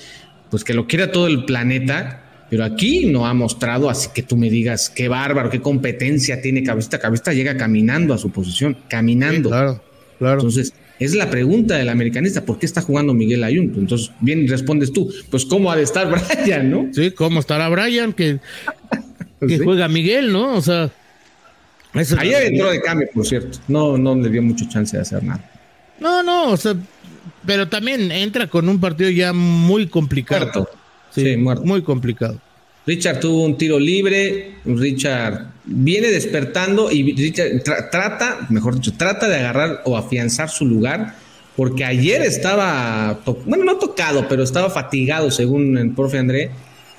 [0.50, 4.35] pues que lo quiera todo el planeta pero aquí no ha mostrado, así que tú
[4.35, 6.99] me digas qué bárbaro, qué competencia tiene Cabecita.
[6.99, 9.49] Cabecita llega caminando a su posición, caminando.
[9.49, 9.81] claro,
[10.17, 10.35] claro.
[10.35, 13.73] Entonces, es la pregunta del americanista, ¿por qué está jugando Miguel Ayun?
[13.77, 16.09] Entonces, bien respondes tú, pues cómo ha de estar
[16.43, 16.89] Brian, ¿no?
[16.91, 18.13] Sí, ¿cómo estará Brian?
[18.13, 18.39] Que,
[19.47, 20.55] que juega Miguel, ¿no?
[20.55, 20.91] O sea...
[21.93, 23.57] Ayer entró de cambio, por cierto.
[23.67, 25.49] No, no le dio mucha chance de hacer nada.
[25.99, 26.75] No, no, o sea,
[27.45, 30.69] pero también entra con un partido ya muy complicado.
[31.12, 32.39] Sí, muy complicado.
[32.86, 39.36] Richard tuvo un tiro libre, Richard viene despertando y Richard trata, mejor dicho, trata de
[39.36, 41.15] agarrar o afianzar su lugar,
[41.56, 46.50] porque ayer estaba, bueno, no tocado, pero estaba fatigado, según el profe André,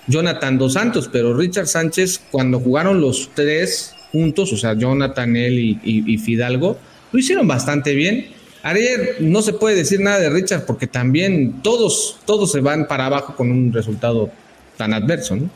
[0.07, 5.79] Jonathan Dos Santos, pero Richard Sánchez, cuando jugaron los tres juntos, o sea, Jonathan, él
[5.83, 6.79] y Fidalgo,
[7.11, 8.27] lo hicieron bastante bien
[8.63, 13.07] Ayer no se puede decir nada de Richard porque también todos, todos se van para
[13.07, 14.31] abajo con un resultado
[14.77, 15.51] tan adverso, ¿no?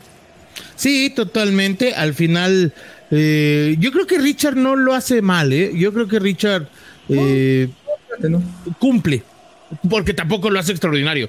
[0.77, 1.95] Sí, totalmente.
[1.95, 2.73] Al final,
[3.11, 5.73] eh, yo creo que Richard no lo hace mal, ¿eh?
[5.75, 6.69] Yo creo que Richard
[7.09, 7.69] eh,
[8.79, 9.23] cumple.
[9.89, 11.29] Porque tampoco lo hace extraordinario.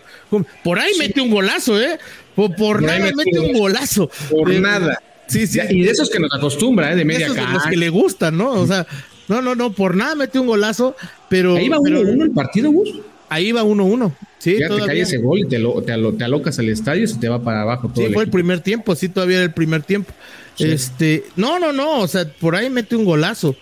[0.63, 1.97] Por ahí mete un golazo, ¿eh?
[2.35, 4.09] Por, nada mete un golazo.
[4.29, 5.01] Por nada.
[5.27, 5.59] Sí, sí.
[5.69, 6.95] Y de esos que nos acostumbra, ¿eh?
[6.95, 8.51] De media esos de los que le gustan, ¿no?
[8.51, 8.85] O sea,
[9.27, 10.95] no, no, no, por nada mete un golazo,
[11.29, 11.55] pero.
[11.55, 12.93] Ahí va 1-1 el partido, Gus.
[13.29, 14.13] Ahí va 1-1.
[14.37, 17.07] Sí, ya te cae ese gol y te, lo, te, te, alocas al estadio y
[17.07, 18.05] se te va para abajo todo.
[18.05, 20.13] Sí, fue el primer tiempo, sí, todavía era el primer tiempo.
[20.59, 23.55] Este, no, no, no, o sea, por ahí mete un golazo.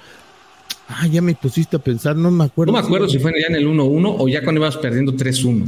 [0.88, 2.73] Ah, ya me pusiste a pensar, no me acuerdo.
[2.73, 5.65] No me acuerdo si, fue ya en el 1-1 o ya cuando ibas perdiendo 3-1.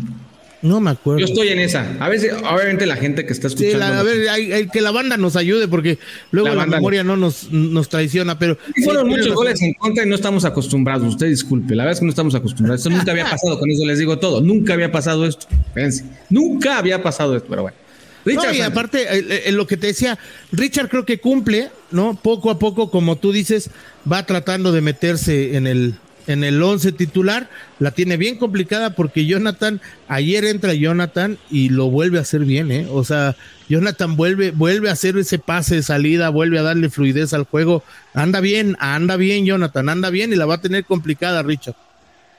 [0.66, 1.20] No me acuerdo.
[1.20, 1.96] Yo estoy en esa.
[2.00, 3.86] A veces, obviamente, la gente que está escuchando.
[3.86, 6.00] Sí, a ver, hay, que la banda nos ayude porque
[6.32, 8.40] luego la, memoria no nos, nos traiciona.
[8.40, 11.08] Pero fueron muchos goles en contra y no estamos acostumbrados.
[11.08, 12.80] Usted disculpe, la verdad es que no estamos acostumbrados.
[12.80, 14.42] Esto nunca había pasado, con eso les digo todo.
[14.42, 15.46] Nunca había pasado esto.
[15.76, 17.78] Fíjense, nunca había pasado esto, pero bueno.
[18.26, 20.18] Richard, y aparte, eh, eh, lo que te decía,
[20.52, 22.20] Richard creo que cumple, ¿no?
[22.20, 23.70] Poco a poco, como tú dices,
[24.12, 25.94] va tratando de meterse en el,
[26.28, 27.50] en el 11 titular.
[27.80, 32.72] La tiene bien complicada porque Jonathan, ayer entra Jonathan y lo vuelve a hacer bien,
[32.72, 32.88] ¿eh?
[32.90, 33.36] O sea,
[33.70, 37.84] Jonathan vuelve, vuelve a hacer ese pase de salida, vuelve a darle fluidez al juego.
[38.14, 41.76] Anda bien, anda bien, Jonathan, anda bien y la va a tener complicada, Richard.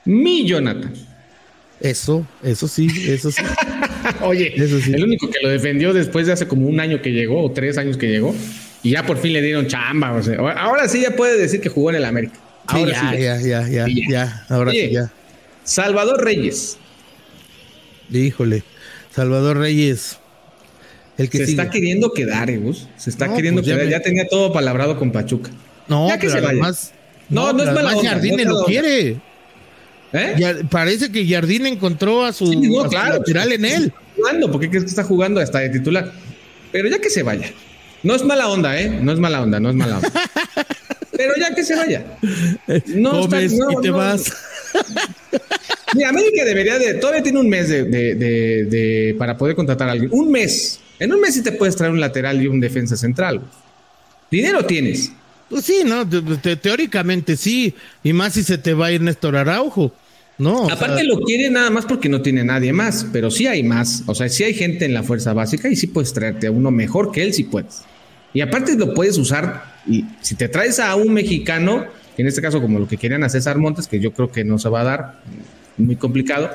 [0.05, 0.93] Mi Jonathan.
[1.79, 3.43] Eso, eso sí, eso sí.
[4.21, 4.93] Oye, eso sí.
[4.93, 7.77] el único que lo defendió después de hace como un año que llegó, o tres
[7.77, 8.33] años que llegó,
[8.81, 10.13] y ya por fin le dieron chamba.
[10.13, 12.39] O sea, ahora sí ya puede decir que jugó en el América.
[12.67, 15.11] Ahora sí, ya, ya, ya, ya, ahora sí, ya.
[15.63, 16.77] Salvador Reyes.
[18.11, 18.63] Híjole,
[19.13, 20.19] Salvador Reyes.
[21.17, 22.83] El que se está queriendo quedar, Gus.
[22.83, 23.89] Eh, se está queriendo pues quedar.
[23.89, 25.49] Ya, tenía todo palabrado con Pachuca.
[25.87, 26.61] No, ya que se vaya.
[27.29, 28.09] no, no, es mala onda.
[28.11, 29.19] Jardine lo quiere.
[30.13, 30.63] ¿Eh?
[30.69, 32.45] parece que Jardín encontró a su,
[32.91, 33.93] lateral en él.
[34.15, 36.11] Jugando, porque crees que está jugando hasta de titular.
[36.71, 37.51] Pero ya que se vaya.
[38.03, 38.89] No es mala onda, ¿eh?
[38.89, 40.11] No es mala onda, no es mala onda.
[41.17, 42.05] Pero ya que se vaya.
[42.87, 44.31] No y te vas.
[45.95, 46.95] Mira, América debería de.
[46.95, 48.15] Todavía tiene un mes de, de,
[48.65, 50.09] de, para poder contratar a alguien.
[50.13, 50.79] Un mes.
[50.99, 53.41] En un mes sí te puedes traer un lateral y un defensa central.
[54.29, 55.11] Dinero tienes.
[55.49, 56.07] Pues sí, ¿no?
[56.61, 57.73] teóricamente sí.
[58.03, 59.93] Y más si se te va a ir Néstor Araujo.
[60.39, 64.03] No, Aparte lo quiere nada más porque no tiene nadie más, pero sí hay más.
[64.05, 66.69] O sea, sí hay gente en la fuerza básica y sí puedes traerte a uno
[66.69, 67.81] mejor que él, sí puedes.
[68.33, 71.85] Y aparte lo puedes usar y si te traes a un mexicano,
[72.17, 74.59] en este caso como lo que querían a César Montes, que yo creo que no
[74.59, 75.21] se va a dar,
[75.77, 76.49] muy complicado,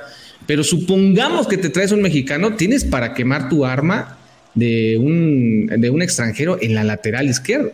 [0.47, 4.19] pero supongamos que te traes un mexicano, tienes para quemar tu arma
[4.55, 7.71] de un, de un extranjero en la lateral izquierda.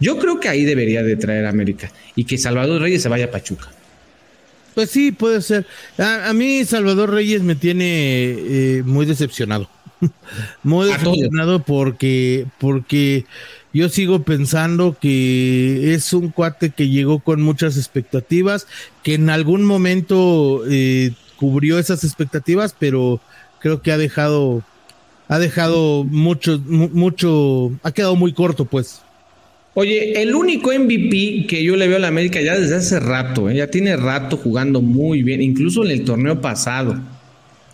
[0.00, 3.26] Yo creo que ahí debería de traer a América y que Salvador Reyes se vaya
[3.26, 3.68] a Pachuca.
[4.74, 5.66] Pues sí, puede ser.
[5.96, 9.70] A, mí Salvador Reyes me tiene eh, muy decepcionado.
[10.62, 13.24] Muy decepcionado porque, porque
[13.72, 18.66] yo sigo pensando que es un cuate que llegó con muchas expectativas,
[19.02, 23.20] que en algún momento eh, cubrió esas expectativas, pero
[23.60, 24.62] creo que ha dejado,
[25.28, 29.02] ha dejado mucho, mucho, ha quedado muy corto, pues.
[29.74, 33.50] Oye, el único MVP que yo le veo a la América ya desde hace rato,
[33.50, 33.56] ¿eh?
[33.56, 36.98] ya tiene rato jugando muy bien, incluso en el torneo pasado,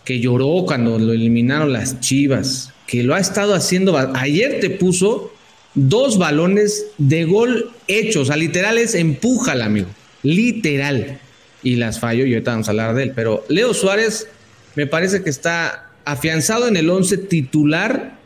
[0.03, 3.97] que lloró cuando lo eliminaron las Chivas, que lo ha estado haciendo.
[4.15, 5.33] Ayer te puso
[5.75, 9.87] dos balones de gol hechos, o sea, literales, empújala, amigo.
[10.23, 11.19] Literal.
[11.63, 13.13] Y las falló y ahorita vamos a hablar de él.
[13.15, 14.27] Pero Leo Suárez
[14.75, 18.19] me parece que está afianzado en el 11 titular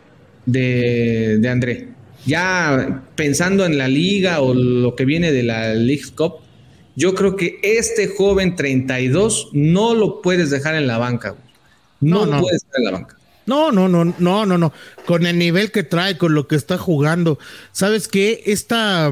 [0.46, 1.90] de, de André.
[2.26, 6.38] Ya pensando en la liga o lo que viene de la League Cup,
[6.96, 11.36] yo creo que este joven 32 no lo puedes dejar en la banca.
[12.00, 12.48] No, no, no.
[12.48, 13.18] dejar en la banca.
[13.46, 14.74] No, no, no, no, no, no.
[15.06, 17.40] Con el nivel que trae, con lo que está jugando.
[17.72, 18.44] ¿Sabes qué?
[18.46, 19.12] Esta,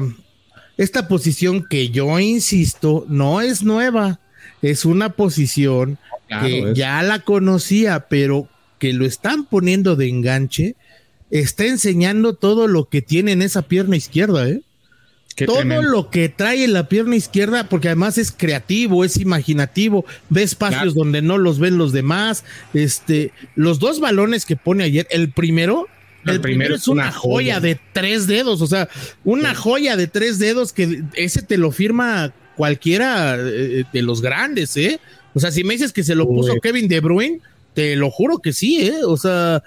[0.76, 4.20] esta posición que yo insisto, no es nueva.
[4.60, 10.76] Es una posición que ya la conocía, pero que lo están poniendo de enganche.
[11.30, 14.62] Está enseñando todo lo que tiene en esa pierna izquierda, ¿eh?
[15.44, 20.42] Todo lo que trae en la pierna izquierda, porque además es creativo, es imaginativo, ve
[20.42, 22.44] espacios donde no los ven los demás.
[22.72, 25.88] Este, los dos balones que pone ayer, el primero,
[26.24, 28.88] el, primero, es una, joya, de tres dedos, o sea,
[29.24, 34.76] una joya de tres dedos que ese te lo firma cualquiera eh, de los grandes,
[34.76, 34.98] ¿eh?
[35.34, 37.40] O sea, si me dices que se lo puso Kevin De Bruyne,
[37.74, 39.04] te lo juro que sí, ¿eh?
[39.04, 39.62] O sea,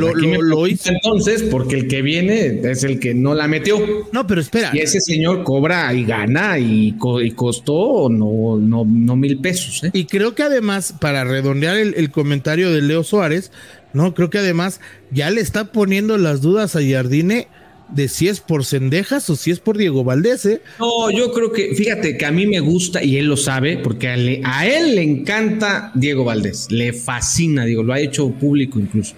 [0.00, 3.78] Pues lo, lo, hizo entonces porque el que viene es el que no la metió.
[4.12, 4.70] No, pero espera.
[4.72, 6.96] Y ese señor cobra y gana y,
[7.36, 9.84] costó no, no, no mil pesos.
[9.84, 9.90] ¿eh?
[9.92, 13.50] Y creo que además, para redondear el, comentario de Leo Suárez,
[13.92, 14.80] no, creo que además
[15.10, 17.48] ya le está poniendo las dudas a Jardine
[17.88, 20.46] de si es por Cendejas o si es por Diego Valdés.
[20.46, 20.60] ¿eh?
[20.78, 24.08] No, yo creo que, fíjate que a mí me gusta y él lo sabe, porque
[24.08, 24.14] a,
[24.58, 29.14] a él le encanta Diego Valdés, le fascina, digo, lo ha hecho público incluso.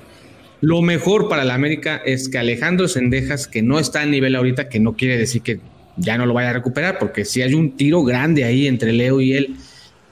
[0.61, 4.69] Lo mejor para la América es que Alejandro Sendejas, que no está a nivel ahorita,
[4.69, 5.61] que no quiere decir que
[5.97, 9.21] ya no lo vaya a recuperar, porque sí hay un tiro grande ahí entre Leo
[9.21, 9.57] y él.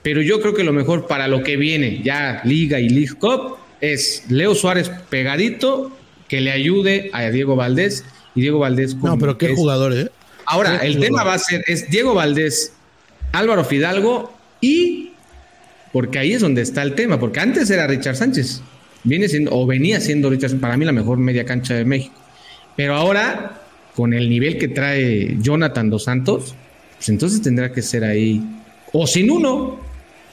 [0.02, 3.57] Pero yo creo que lo mejor para lo que viene, ya Liga y League Cup,
[3.80, 5.90] es Leo Suárez pegadito,
[6.28, 8.04] que le ayude a Diego Valdés.
[8.35, 8.96] Y Diego Valdés.
[8.96, 10.11] No, pero qué jugador, ¿eh?
[10.46, 12.74] Ahora, el tema va a ser, es Diego Valdés,
[13.33, 15.12] Álvaro Fidalgo y.
[15.92, 18.61] Porque ahí es donde está el tema, porque antes era Richard Sánchez
[19.05, 22.14] viene siendo, o venía siendo Richardson para mí la mejor media cancha de México.
[22.77, 23.62] Pero ahora,
[23.95, 26.55] con el nivel que trae Jonathan Dos Santos,
[26.97, 28.43] pues entonces tendrá que ser ahí,
[28.93, 29.79] o sin uno,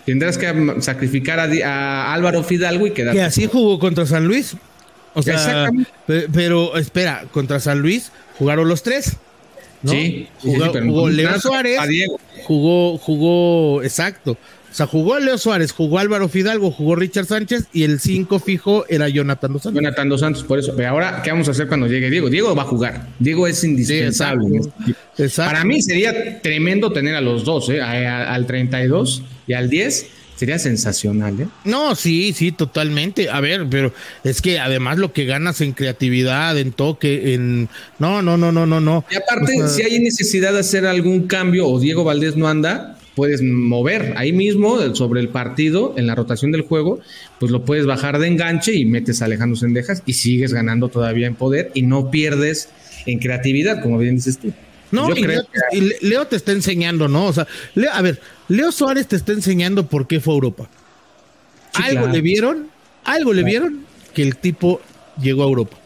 [0.06, 3.14] tendrás que sacrificar a, Álvaro Fidalgo y quedar.
[3.14, 4.56] Que así jugó contra San Luis.
[5.14, 5.70] O sea,
[6.08, 9.18] pero espera, contra San Luis jugaron los tres.
[9.86, 11.80] Sí, jugó, Leo Suárez,
[12.44, 14.38] jugó, jugó, exacto,
[14.72, 18.86] o sea, jugó Leo Suárez, jugó Álvaro Fidalgo, jugó Richard Sánchez y el 5 fijo
[18.88, 19.84] era Jonathan Dos Santos.
[19.84, 20.74] Jonathan Dos Santos, por eso.
[20.78, 22.30] Pero ahora, ¿qué vamos a hacer cuando llegue Diego?
[22.30, 23.08] Diego va a jugar.
[23.20, 24.62] Diego es indispensable.
[25.36, 27.82] Para mí sería tremendo tener a los dos, ¿eh?
[27.82, 30.08] al 32 y al 10.
[30.38, 31.48] Sería sensacional, ¿eh?
[31.66, 33.30] No, sí, sí, totalmente.
[33.30, 37.70] A ver, pero es que además lo que ganas en creatividad, en toque, en...
[38.00, 39.06] No, no, no, no, no, no.
[39.12, 43.44] Y aparte, si hay necesidad de hacer algún cambio o Diego Valdés no anda, puedes
[43.44, 47.00] mover ahí mismo sobre el partido, en la rotación del juego,
[47.40, 51.28] pues lo puedes bajar de enganche y metes a Alejandro Sendejas y sigues ganando todavía
[51.28, 52.70] en poder y no pierdes
[53.06, 54.52] en creatividad, como bien dices tú.
[54.90, 55.24] No, y,
[56.02, 57.28] Leo, te está enseñando, ¿no?
[57.28, 57.46] O sea,
[57.94, 60.68] a ver, Leo Suárez te está enseñando por qué fue a Europa.
[61.76, 62.70] algo le vieron,
[63.04, 64.82] algo le vieron que el tipo
[65.22, 65.78] llegó a Europa.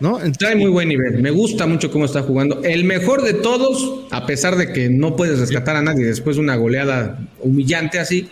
[0.00, 0.18] ¿No?
[0.38, 1.22] Trae muy buen nivel.
[1.22, 2.62] Me gusta mucho cómo está jugando.
[2.62, 6.42] El mejor de todos, a pesar de que no puedes rescatar a nadie después de
[6.42, 8.28] una goleada humillante así,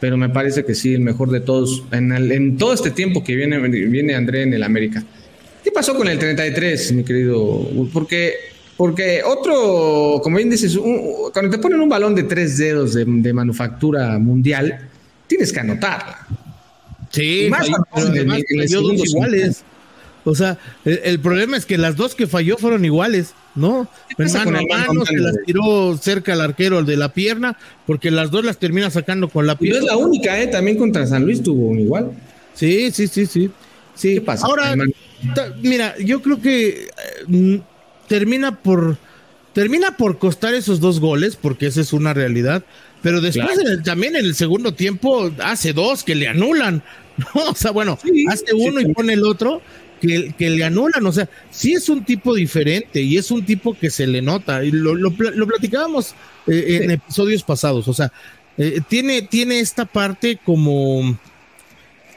[0.00, 1.84] pero me parece que sí, el mejor de todos.
[1.90, 5.02] En, en todo este tiempo que viene, viene André en el América.
[5.62, 7.68] ¿Qué pasó con el 33, mi querido?
[7.92, 8.34] Porque,
[8.76, 10.78] porque otro, como bien dices,
[11.32, 14.88] cuando te ponen un balón de tres dedos de, manufactura mundial,
[15.26, 16.26] tienes que anotarla.
[17.10, 17.68] Sí, más
[19.06, 19.64] iguales.
[20.24, 23.88] O sea, el, problema es que las dos que falló fueron iguales, ¿no?
[24.18, 28.44] Mano a mano se las tiró cerca al arquero de la pierna, porque las dos
[28.44, 29.78] las termina sacando con la pierna.
[29.78, 30.48] Y no es la única, ¿eh?
[30.48, 32.12] También contra San Luis tuvo un igual.
[32.54, 33.50] Sí, sí, sí, sí.
[33.94, 34.14] sí.
[34.14, 34.46] ¿Qué pasa?
[34.46, 34.74] Ahora,
[35.62, 36.88] mira, yo creo que
[37.28, 37.60] eh,
[38.08, 38.98] termina por
[39.52, 42.64] termina por costar esos dos goles, porque esa es una realidad.
[43.02, 46.82] Pero después también en el segundo tiempo hace dos que le anulan.
[47.34, 47.50] ¿no?
[47.50, 49.60] O sea, bueno, hace uno y pone el otro
[50.00, 51.04] que, que, le anulan.
[51.06, 54.64] O sea, sí es un tipo diferente y es un tipo que se le nota.
[54.64, 55.12] Y lo, lo,
[55.46, 56.14] platicábamos
[56.46, 57.88] eh, en episodios pasados.
[57.88, 58.12] O sea,
[58.56, 61.18] eh, tiene, tiene esta parte como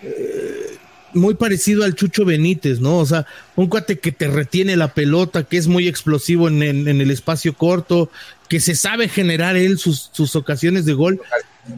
[0.03, 0.77] eh,
[1.13, 2.97] muy parecido al Chucho Benítez, ¿no?
[2.97, 7.01] O sea, un cuate que te retiene la pelota, que es muy explosivo en, en
[7.01, 8.09] el espacio corto,
[8.49, 11.21] que se sabe generar él sus, sus ocasiones de gol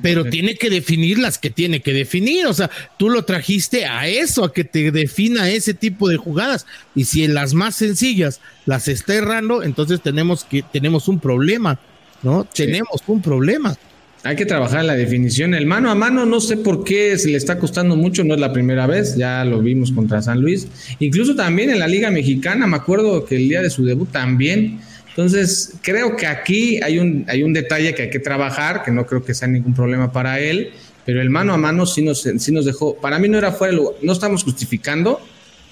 [0.01, 2.45] pero tiene que definir las que tiene que definir.
[2.47, 6.65] O sea, tú lo trajiste a eso, a que te defina ese tipo de jugadas.
[6.95, 11.79] Y si en las más sencillas las está errando, entonces tenemos que tenemos un problema,
[12.21, 12.45] ¿no?
[12.45, 13.75] Tenemos un problema.
[14.25, 15.53] Hay que trabajar la definición.
[15.53, 18.39] El mano a mano, no sé por qué se le está costando mucho, no es
[18.39, 20.69] la primera vez, ya lo vimos contra San Luis.
[20.99, 24.79] Incluso también en la Liga Mexicana, me acuerdo que el día de su debut también
[25.15, 29.05] entonces, creo que aquí hay un, hay un detalle que hay que trabajar, que no
[29.05, 30.71] creo que sea ningún problema para él,
[31.05, 33.77] pero el mano a mano sí nos, sí nos dejó, para mí no era fuera,
[34.01, 35.21] no estamos justificando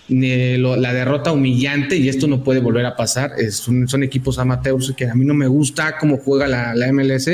[0.10, 4.94] ni la derrota humillante y esto no puede volver a pasar, son, son, equipos amateurs
[4.96, 7.30] que a mí no me gusta cómo juega la, la, MLS,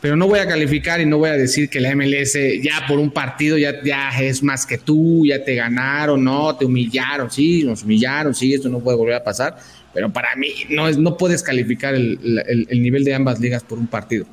[0.00, 2.98] pero no voy a calificar y no voy a decir que la MLS ya por
[2.98, 7.64] un partido ya, ya es más que tú, ya te ganaron, no, te humillaron, sí,
[7.64, 9.56] nos humillaron, sí, esto no puede volver a pasar
[9.92, 13.86] pero para mí no, es, no puedes calificar el, nivel de ambas ligas por un
[13.86, 14.26] partido.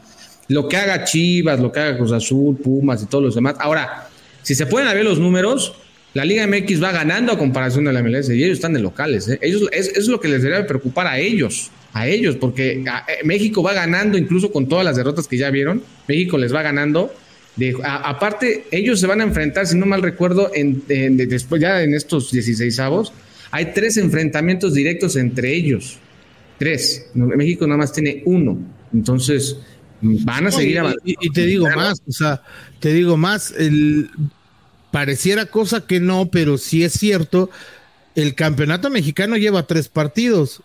[0.47, 3.55] Lo que haga Chivas, lo que haga Cruz Azul, Pumas y todos los demás.
[3.59, 4.07] Ahora,
[4.43, 5.73] si se pueden ver los números,
[6.13, 9.27] la Liga MX va ganando a comparación de la MLS y ellos están de locales.
[9.27, 9.39] ¿eh?
[9.41, 12.83] Ellos, es, es, lo que les debería preocupar a ellos, a ellos, porque eh,
[13.23, 15.83] México va ganando incluso con todas las derrotas que ya vieron.
[16.08, 17.13] México les va ganando
[17.55, 21.93] De, aparte, ellos se van a enfrentar, si no mal recuerdo, en, después ya en
[21.93, 23.13] estos 16 avos,
[23.52, 25.98] hay tres enfrentamientos directos entre ellos.
[26.58, 27.10] Tres.
[27.13, 28.58] México nada más tiene uno.
[28.93, 29.58] Entonces,
[30.02, 31.04] van a seguir avanzando.
[31.06, 32.41] Y, te digo más, o sea,
[32.79, 34.10] te digo más, el,
[34.91, 37.50] pareciera cosa que no, pero sí es cierto,
[38.15, 40.62] el campeonato mexicano lleva tres partidos.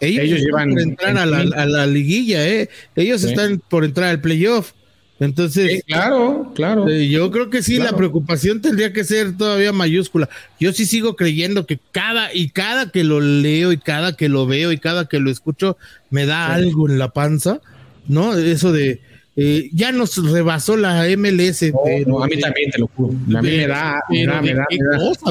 [0.00, 2.68] Ellos, llevan por entrar a la, liguilla, ¿eh?
[2.96, 4.72] Ellos están por entrar al playoff.
[5.18, 6.88] Entonces, claro, claro.
[6.88, 10.28] Eh, yo creo que sí, la preocupación tendría que ser todavía mayúscula.
[10.60, 14.46] Yo sí sigo creyendo que cada y cada que lo leo y cada que lo
[14.46, 15.78] veo y cada que lo escucho
[16.10, 17.60] me da algo en la panza,
[18.08, 18.34] ¿no?
[18.34, 19.00] Eso de
[19.38, 21.64] eh, ya nos rebasó la MLS.
[21.64, 23.14] a mí también te lo juro.
[23.36, 24.66] A mí me da, me da, me da,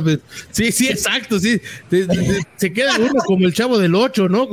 [0.03, 0.19] pues.
[0.51, 1.59] sí, sí, exacto, sí.
[2.55, 4.47] se queda uno como el chavo del 8, ¿no?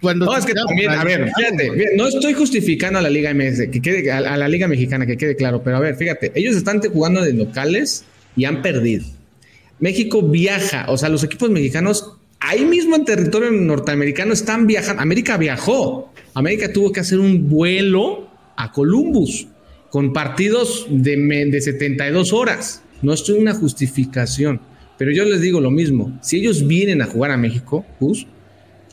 [0.00, 3.70] Cuando no, es que también, a ver, fíjate, no estoy justificando a la Liga MS,
[3.72, 6.80] que quede, a, la Liga Mexicana, que quede claro, pero a ver, fíjate, ellos están
[6.80, 8.04] jugando de locales
[8.36, 9.04] y han perdido.
[9.80, 15.02] México viaja, o sea, los equipos mexicanos ahí mismo en territorio norteamericano están viajando.
[15.02, 16.07] América viajó.
[16.38, 19.48] América tuvo que hacer un vuelo a Columbus
[19.90, 21.16] con partidos de,
[21.50, 22.82] de 72 horas.
[23.02, 24.60] No estoy en una justificación,
[24.98, 26.16] pero yo les digo lo mismo.
[26.22, 27.84] Si ellos vienen a jugar a México,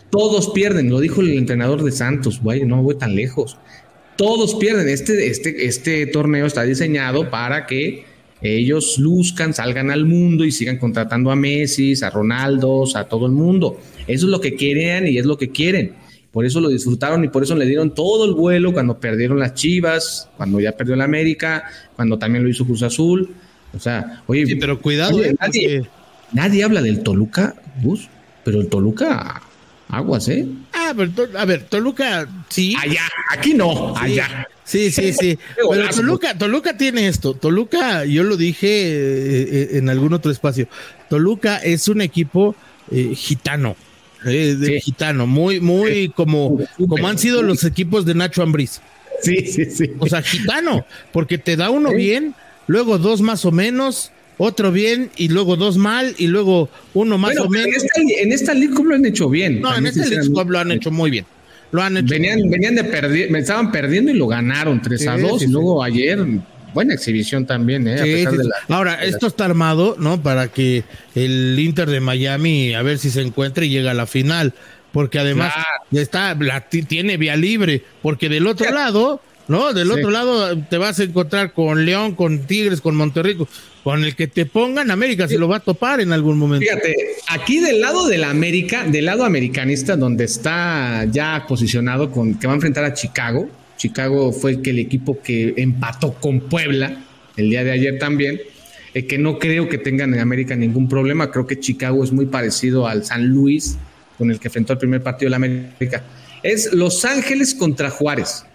[0.10, 0.90] todos pierden.
[0.90, 3.58] Lo dijo el entrenador de Santos, güey, no voy tan lejos.
[4.16, 4.90] Todos pierden.
[4.90, 8.06] Este, este, este torneo está diseñado para que
[8.42, 13.34] ellos luzcan, salgan al mundo y sigan contratando a Messi, a Ronaldo, a todo el
[13.34, 13.80] mundo.
[14.08, 16.05] Eso es lo que quieren y es lo que quieren.
[16.36, 19.54] Por eso lo disfrutaron y por eso le dieron todo el vuelo cuando perdieron las
[19.54, 21.64] Chivas, cuando ya perdió el América,
[21.96, 23.34] cuando también lo hizo Cruz Azul.
[23.74, 25.34] O sea, oye, pero cuidado, eh,
[26.34, 28.10] nadie, habla del Toluca, Bus,
[28.44, 29.44] pero el Toluca,
[29.88, 30.46] aguas, ¿eh?
[30.74, 31.10] Ah, pero
[31.40, 32.76] a ver, Toluca, sí.
[32.84, 34.46] Allá, aquí no, allá.
[34.66, 35.40] Sí, sí, sí.
[35.56, 37.36] pero Toluca, Toluca tiene esto.
[37.36, 40.68] Toluca, yo lo dije eh, eh, en algún otro espacio.
[41.10, 42.58] Toluca es un equipo
[43.14, 43.78] gitano
[44.32, 46.58] de gitano, muy, muy como,
[46.88, 48.82] como han sido los equipos de Nacho Ambriz.
[49.22, 49.92] Sí, sí, sí.
[50.00, 52.36] O sea, gitano, porque te da uno bien,
[52.68, 57.38] luego dos más o menos, otro bien y luego dos mal y luego uno más
[57.38, 57.68] o menos.
[57.96, 59.62] En esta, en League lo han hecho bien.
[59.62, 61.26] No, en esta League lo han hecho muy bien.
[61.72, 65.18] Lo han hecho venían, venían de perder, me estaban perdiendo y lo ganaron 3 a
[65.18, 66.20] 2 y luego ayer
[66.76, 68.28] buena exhibición también, ¿eh?
[68.68, 70.22] Ahora, esto está armado, ¿no?
[70.22, 70.84] Para que
[71.16, 74.54] el Inter de Miami, a ver si se encuentra y llega a la final.
[74.92, 75.54] Porque además
[75.92, 76.38] está,
[76.88, 77.84] tiene vía libre.
[78.02, 79.74] Porque del otro lado, ¿no?
[79.74, 83.48] Del otro lado te vas a encontrar con León, con Tigres, con Monterrico.
[83.84, 86.66] Con el que te pongan, América se lo va a topar en algún momento.
[86.66, 86.96] Fíjate,
[87.28, 92.48] aquí del lado de la América, del lado americanista, donde está ya posicionado con que
[92.48, 97.04] va a enfrentar a Chicago, Chicago fue el equipo que empató con Puebla
[97.38, 98.40] el día de ayer también.
[98.94, 101.30] Eh, que no creo que tengan en América ningún problema.
[101.30, 103.78] Creo que Chicago es muy parecido al San Luis,
[104.18, 106.04] con el que enfrentó el primer partido de la América.
[106.42, 108.46] Es Los Ángeles contra Juárez.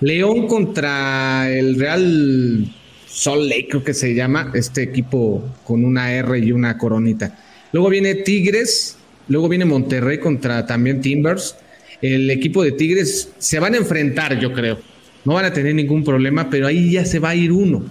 [0.00, 2.66] León contra el Real
[3.06, 7.38] Sol Lake, creo que se llama, este equipo con una R y una coronita.
[7.72, 8.96] Luego viene Tigres,
[9.28, 11.56] luego viene Monterrey contra también Timbers
[12.04, 14.78] el equipo de Tigres se van a enfrentar, yo creo.
[15.24, 17.82] No van a tener ningún problema, pero ahí ya se va a ir uno.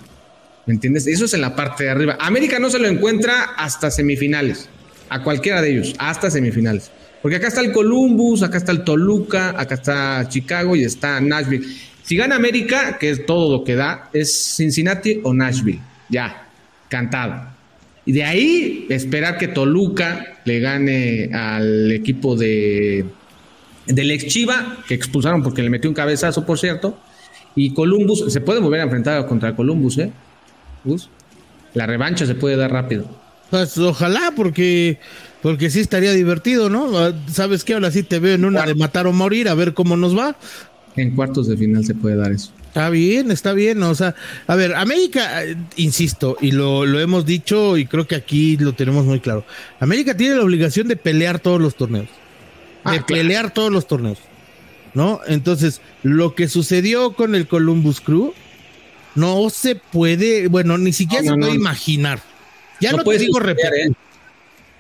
[0.68, 1.08] ¿Me entiendes?
[1.08, 2.18] Eso es en la parte de arriba.
[2.20, 4.70] América no se lo encuentra hasta semifinales.
[5.10, 6.92] A cualquiera de ellos, hasta semifinales.
[7.24, 11.66] Porque acá está el Columbus, acá está el Toluca, acá está Chicago y está Nashville.
[12.04, 15.80] Si gana América, que es todo lo que da, es Cincinnati o Nashville.
[16.10, 16.50] Ya,
[16.88, 17.52] cantado.
[18.06, 23.06] Y de ahí esperar que Toluca le gane al equipo de
[23.88, 26.98] del ex Chiva, que expulsaron porque le metió un cabezazo, por cierto.
[27.56, 30.12] Y Columbus, se puede volver a enfrentar contra Columbus, ¿eh?
[31.74, 33.06] La revancha se puede dar rápido.
[33.50, 35.00] Pues ojalá, porque,
[35.42, 36.98] porque sí estaría divertido, ¿no?
[36.98, 37.76] Ah, ¿Sabes qué?
[37.76, 40.36] Ahora sí te veo en una de matar o morir, a ver cómo nos va.
[40.96, 42.52] En cuartos de final se puede dar eso.
[42.68, 43.84] Está bien, está bien.
[43.84, 44.16] O sea,
[44.48, 45.44] a ver, América,
[45.76, 49.46] insisto, y lo, lo hemos dicho y creo que aquí lo tenemos muy claro.
[49.80, 52.08] América tiene la obligación de pelear todos los torneos
[52.86, 54.20] de ah, pelear todos los torneos.
[54.94, 55.22] ¿No?
[55.26, 58.34] Entonces, lo que sucedió con el Columbus Crew
[59.16, 62.20] no se puede, bueno, ni siquiera se puede imaginar.
[62.80, 63.74] Ya no, te digo repetir.
[63.74, 63.92] ¿eh?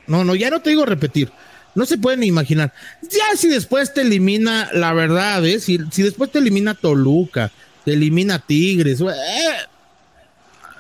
[0.07, 1.31] No, no, ya no te digo repetir.
[1.75, 2.73] No se puede ni imaginar.
[3.01, 5.59] Ya si después te elimina, la verdad, ¿eh?
[5.59, 7.51] si, si después te elimina Toluca,
[7.85, 9.05] te elimina Tigres, eh,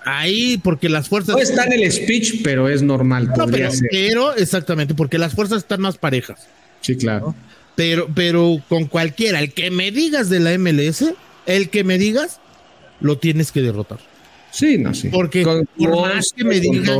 [0.05, 1.35] ahí porque las fuerzas...
[1.35, 3.31] No está en el speech, pero es normal.
[3.91, 6.47] pero, exactamente, porque las fuerzas están más parejas.
[6.83, 7.33] Sí, claro.
[7.75, 11.05] Pero, pero con cualquiera, el que me digas de la MLS,
[11.47, 12.39] el que me digas,
[12.99, 13.99] lo tienes que derrotar.
[14.51, 15.09] Sí, no, sí.
[15.09, 16.99] Porque por más que me digan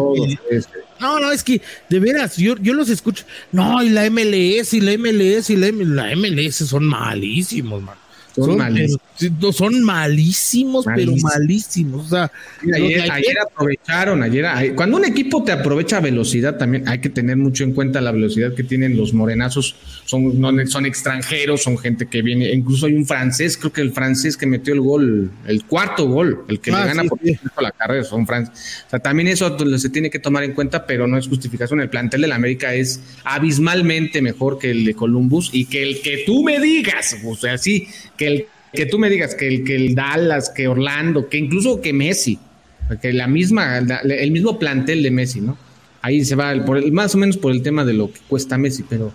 [0.49, 0.79] este.
[0.99, 3.25] No, no, es que de veras, yo, yo los escucho.
[3.51, 7.95] No, y la MLS, y la MLS, y la, la MLS son malísimos, man.
[8.33, 9.01] Son, malísimos.
[9.51, 12.05] Son malísimos, pero malísimos.
[12.05, 12.31] O sea,
[12.73, 14.45] ayer, aprovecharon, ayer,
[14.75, 18.53] cuando un equipo te aprovecha velocidad, también hay que tener mucho en cuenta la velocidad
[18.53, 19.75] que tienen los morenazos.
[20.05, 22.51] Son, no, son extranjeros, son gente que viene.
[22.51, 26.43] Incluso hay un francés, creo que el francés que metió el gol, el cuarto gol,
[26.47, 27.19] el que le ah, gana por
[27.61, 28.83] la carrera, son franceses.
[28.87, 31.81] O sea, también eso se tiene que tomar en cuenta, pero no es justificación.
[31.81, 36.01] El plantel de la América es abismalmente mejor que el de Columbus y que el
[36.01, 37.87] que tú me digas, o sea, sí,
[38.17, 41.81] que el que tú me digas que el, que el Dallas, que Orlando, que incluso
[41.81, 42.39] que Messi,
[43.01, 45.57] que la misma, el mismo plantel de Messi, ¿no?
[46.01, 48.83] Ahí se va por más o menos por el tema de lo que cuesta Messi,
[48.83, 49.13] pero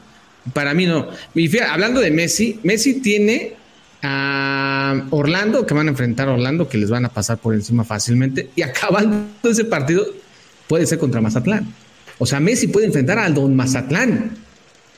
[0.53, 1.09] para mí no.
[1.35, 3.55] Y hablando de Messi, Messi tiene
[4.03, 7.85] a Orlando, que van a enfrentar a Orlando, que les van a pasar por encima
[7.85, 10.07] fácilmente, y acabando ese partido,
[10.67, 11.67] puede ser contra Mazatlán.
[12.19, 14.37] O sea, Messi puede enfrentar al Don Mazatlán,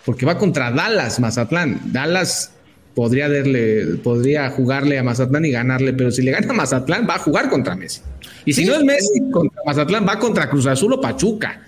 [0.05, 1.93] porque va contra Dallas, Mazatlán.
[1.93, 2.53] Dallas
[2.95, 7.17] podría, darle, podría jugarle a Mazatlán y ganarle, pero si le gana a Mazatlán, va
[7.17, 8.01] a jugar contra Messi.
[8.45, 11.67] Y si no es Messi contra Mazatlán, va contra Cruz Azul o Pachuca.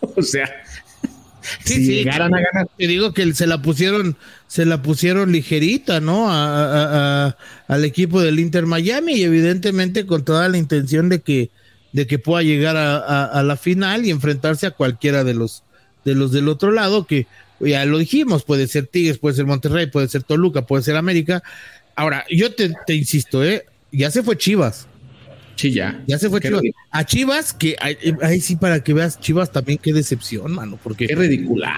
[0.16, 0.50] O sea,
[1.64, 2.68] si llegaran a ganar.
[2.76, 6.26] Te digo que se la pusieron, se la pusieron ligerita, ¿no?
[6.30, 11.50] al equipo del Inter Miami y evidentemente con toda la intención de que,
[11.92, 15.62] de que pueda llegar a, la final y enfrentarse a cualquiera de los,
[16.04, 17.26] de los del otro lado, que
[17.62, 21.42] ya lo dijimos, puede ser Tigres, puede ser Monterrey, puede ser Toluca, puede ser América.
[21.94, 23.64] Ahora, yo te, insisto, ¿eh?
[23.90, 24.86] ya se fue Chivas.
[25.54, 26.02] Sí, ya.
[26.06, 26.62] Ya se fue Chivas.
[26.90, 31.06] A Chivas, que ahí sí, para que veas, Chivas también, qué decepción, mano, porque.
[31.06, 31.74] Qué ridícula.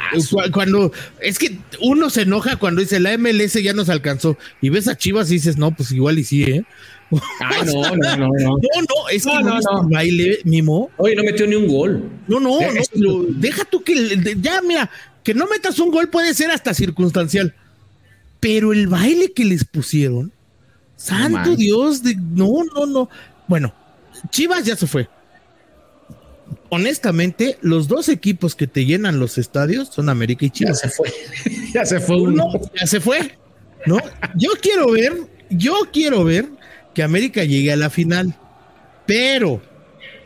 [0.52, 4.88] Cuando, es que uno se enoja cuando dice la MLS ya nos alcanzó y ves
[4.88, 6.64] a Chivas y dices, no, pues igual y sí, ¿eh?
[7.40, 8.28] Ay, no, no, no, no.
[8.28, 10.90] No, no, es que no, no, baile, Mimo.
[10.96, 12.10] Oye, no metió ni un gol.
[12.28, 12.58] No, no,
[12.94, 14.90] no, deja tú que ya, mira,
[15.24, 17.54] que no metas un gol puede ser hasta circunstancial.
[18.38, 20.30] Pero el baile que les pusieron,
[20.96, 23.08] santo Dios, de, no, no, no.
[23.48, 23.74] Bueno,
[24.30, 25.08] Chivas ya se fue.
[26.68, 30.82] Honestamente, los dos equipos que te llenan los estadios son América y Chivas.
[30.82, 31.12] Ya se fue.
[31.72, 32.48] ya se fue uno.
[32.78, 33.38] Ya se fue.
[33.86, 33.98] ¿No?
[34.36, 35.14] Yo quiero ver,
[35.48, 36.48] yo quiero ver
[36.94, 38.36] que América llegue a la final.
[39.06, 39.62] Pero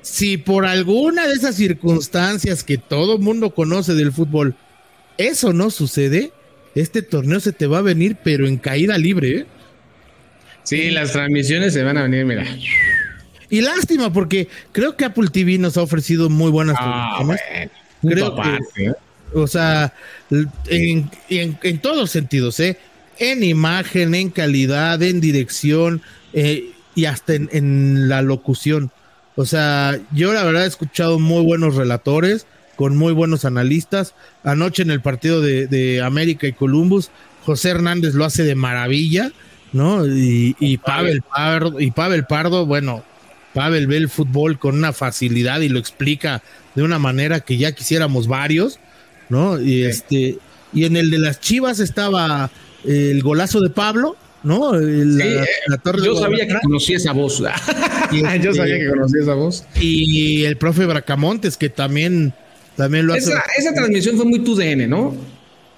[0.03, 4.57] si por alguna de esas circunstancias que todo mundo conoce del fútbol
[5.19, 6.33] eso no sucede,
[6.75, 9.31] este torneo se te va a venir, pero en caída libre.
[9.31, 9.47] ¿eh?
[10.63, 12.45] Sí, las transmisiones se van a venir, mira.
[13.51, 17.19] Y lástima, porque creo que Apple TV nos ha ofrecido muy buenas ah,
[18.03, 18.93] creo que, ¿eh?
[19.35, 19.93] o sea,
[20.67, 22.77] en, en, todos sentidos, ¿eh?
[23.19, 26.03] En imagen, en calidad, en dirección
[26.33, 28.93] eh, y hasta en, en la locución.
[29.35, 32.47] O sea, yo la verdad he escuchado muy buenos relatores
[32.79, 34.15] con muy buenos analistas.
[34.45, 37.11] Anoche en el partido de, América y Columbus,
[37.45, 39.33] José Hernández lo hace de maravilla,
[39.73, 40.07] ¿no?
[40.07, 43.03] Y, Pavel, Pardo, y Pavel Pardo, bueno,
[43.53, 46.41] Pavel ve el fútbol con una facilidad y lo explica
[46.77, 48.79] de una manera que ya quisiéramos varios,
[49.29, 49.61] ¿no?
[49.61, 50.39] Y este,
[50.73, 52.49] y en el de las Chivas estaba
[52.85, 54.73] el golazo de Pablo, ¿no?
[54.73, 55.47] La, eh,
[56.05, 57.43] yo sabía que conocía esa voz.
[58.41, 59.65] yo sabía que conocía esa voz.
[59.81, 62.35] Y el profe Bracamontes, que también
[62.79, 65.13] también lo esa, esa transmisión fue muy tu DN, ¿no?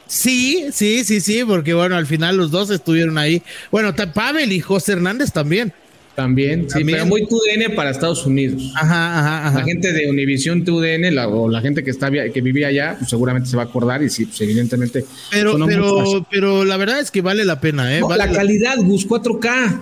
[0.07, 3.43] Sí, sí, sí, sí, porque bueno, al final los dos estuvieron ahí.
[3.71, 5.73] Bueno, Pavel y José Hernández también.
[6.15, 8.75] También, sí, pero muy TUDN para Estados Unidos.
[8.77, 9.59] Ajá, ajá, ajá.
[9.61, 13.09] La gente de Univision TUDN la, o la gente que está que vivía allá, pues
[13.09, 15.07] seguramente se va a acordar y sí, pues evidentemente.
[15.31, 18.03] Pero, pero, pero la verdad es que vale la pena, ¿eh?
[18.15, 19.81] la calidad, Gus, 4K.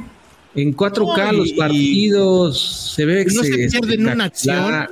[0.55, 4.89] En 4K los partidos se ve que no se, pierden una acción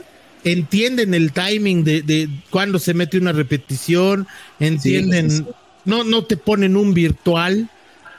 [0.47, 4.29] entienden el timing de, de cuando se mete una repetición,
[4.61, 5.45] entienden,
[5.85, 7.69] no, no te ponen un virtual,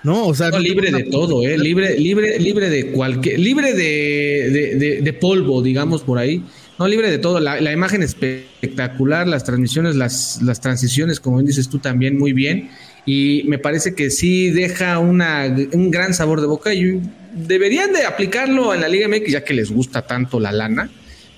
[0.04, 0.28] ¿no?
[0.28, 1.58] O sea, libre de todo, ¿eh?
[1.58, 6.44] Libre, libre, libre de cualquier, libre de, de, polvo, digamos, por ahí.
[6.78, 7.40] No, libre de todo.
[7.40, 12.70] La, la, imagen espectacular, las transmisiones, las, las transiciones, como dices tú también, muy bien.
[13.06, 17.00] Y me parece que sí deja una, un gran sabor de boca y
[17.34, 20.92] deberían de aplicarlo en la Liga MX, ya que les gusta tanto la lana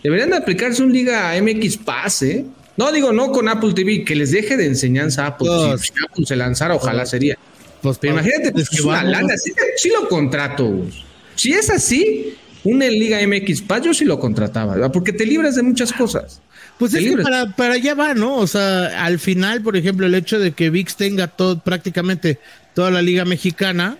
[0.03, 2.45] Deberían de aplicarse un Liga MX Pass, ¿eh?
[2.77, 5.49] No digo no con Apple TV, que les deje de enseñanza a Apple.
[5.77, 7.37] si, Apple se lanzara, ojalá sería.
[7.81, 9.33] Pues, Pero imagínate, pues, que una lana,
[9.75, 10.85] sí, lo contrato.
[11.35, 15.63] Si es así, una Liga MX Pass, yo sí lo contrataba, porque te libras de
[15.63, 16.41] muchas cosas.
[16.77, 18.37] Pues es que para, para allá va, ¿no?
[18.37, 22.39] O sea, al final, por ejemplo, el hecho de que VIX tenga todo, prácticamente
[22.73, 23.97] toda la Liga Mexicana,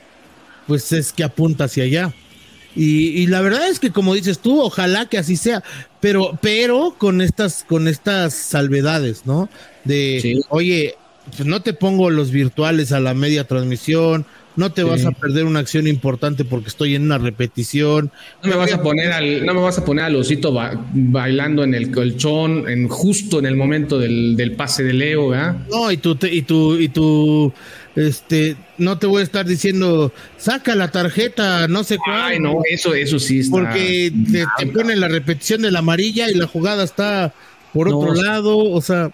[0.66, 2.14] pues es que apunta hacia allá.
[2.76, 5.64] Y, la verdad es que como dices tú, ojalá que así sea,
[6.00, 9.50] pero, pero con estas, con estas salvedades, ¿no?
[9.84, 10.96] De, oye,
[11.36, 14.26] pues no te pongo los virtuales a la media transmisión,
[14.56, 18.12] no te vas a perder una acción importante porque estoy en una repetición.
[18.44, 20.54] No me vas a poner al, no me vas a poner al osito
[20.92, 25.56] bailando en el colchón, en justo en el momento del, del pase de Leo, ¿verdad?
[25.70, 27.54] No, y tú, y tú, y tú,
[27.96, 32.34] este, no te voy a estar diciendo, saca la tarjeta, no sé cuál.
[32.34, 33.52] Ay, no, eso, eso sí está.
[33.52, 37.34] Porque te, te ponen la repetición de la amarilla y la jugada está
[37.74, 39.12] por otro lado, o sea.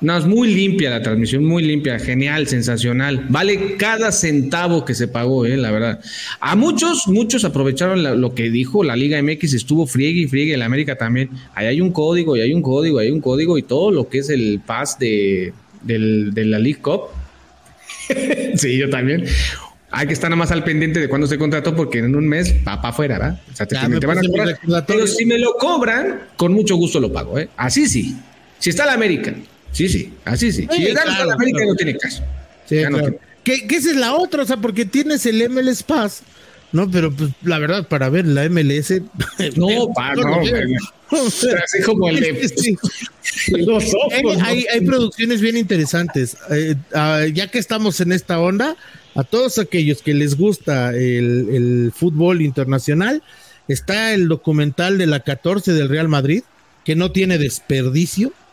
[0.00, 3.24] No, es muy limpia la transmisión, muy limpia, genial, sensacional.
[3.30, 6.00] Vale cada centavo que se pagó, eh, la verdad.
[6.40, 10.66] A muchos, muchos aprovecharon lo que dijo la Liga MX, estuvo friegue y friegue, la
[10.66, 11.30] América también.
[11.54, 14.18] Ahí hay un código, y hay un código, hay un código y todo lo que
[14.18, 15.54] es el pass de,
[15.86, 17.04] la League Cup.
[18.56, 19.24] sí, yo también.
[19.90, 22.52] Hay que estar nada más al pendiente de cuándo se contrató porque en un mes
[22.66, 23.40] va para afuera, ¿verdad?
[23.52, 24.84] O sea, te, van a cobrar.
[24.86, 27.48] Pero si me lo cobran, con mucho gusto lo pago, ¿eh?
[27.56, 28.16] Así sí.
[28.58, 29.32] Si está la América
[29.74, 30.68] Sí, sí, así sí.
[30.70, 32.22] Si claro, la América no tiene caso.
[32.64, 32.76] Sí,
[33.42, 36.22] Que, esa es la otra, o sea, porque tienes el MLS Pass,
[36.72, 36.90] ¿no?
[36.90, 38.94] Pero pues la verdad, para ver la MLS.
[39.56, 42.78] No, pa, no, así como el de.
[43.58, 46.36] Los ojos, hay, hay, producciones bien interesantes.
[46.50, 46.76] Eh,
[47.32, 48.76] ya que estamos en esta onda,
[49.14, 53.22] a todos aquellos que les gusta el, el fútbol internacional,
[53.68, 56.42] está el documental de la 14 del Real Madrid,
[56.84, 58.43] que no tiene desperdicio ¿Ah,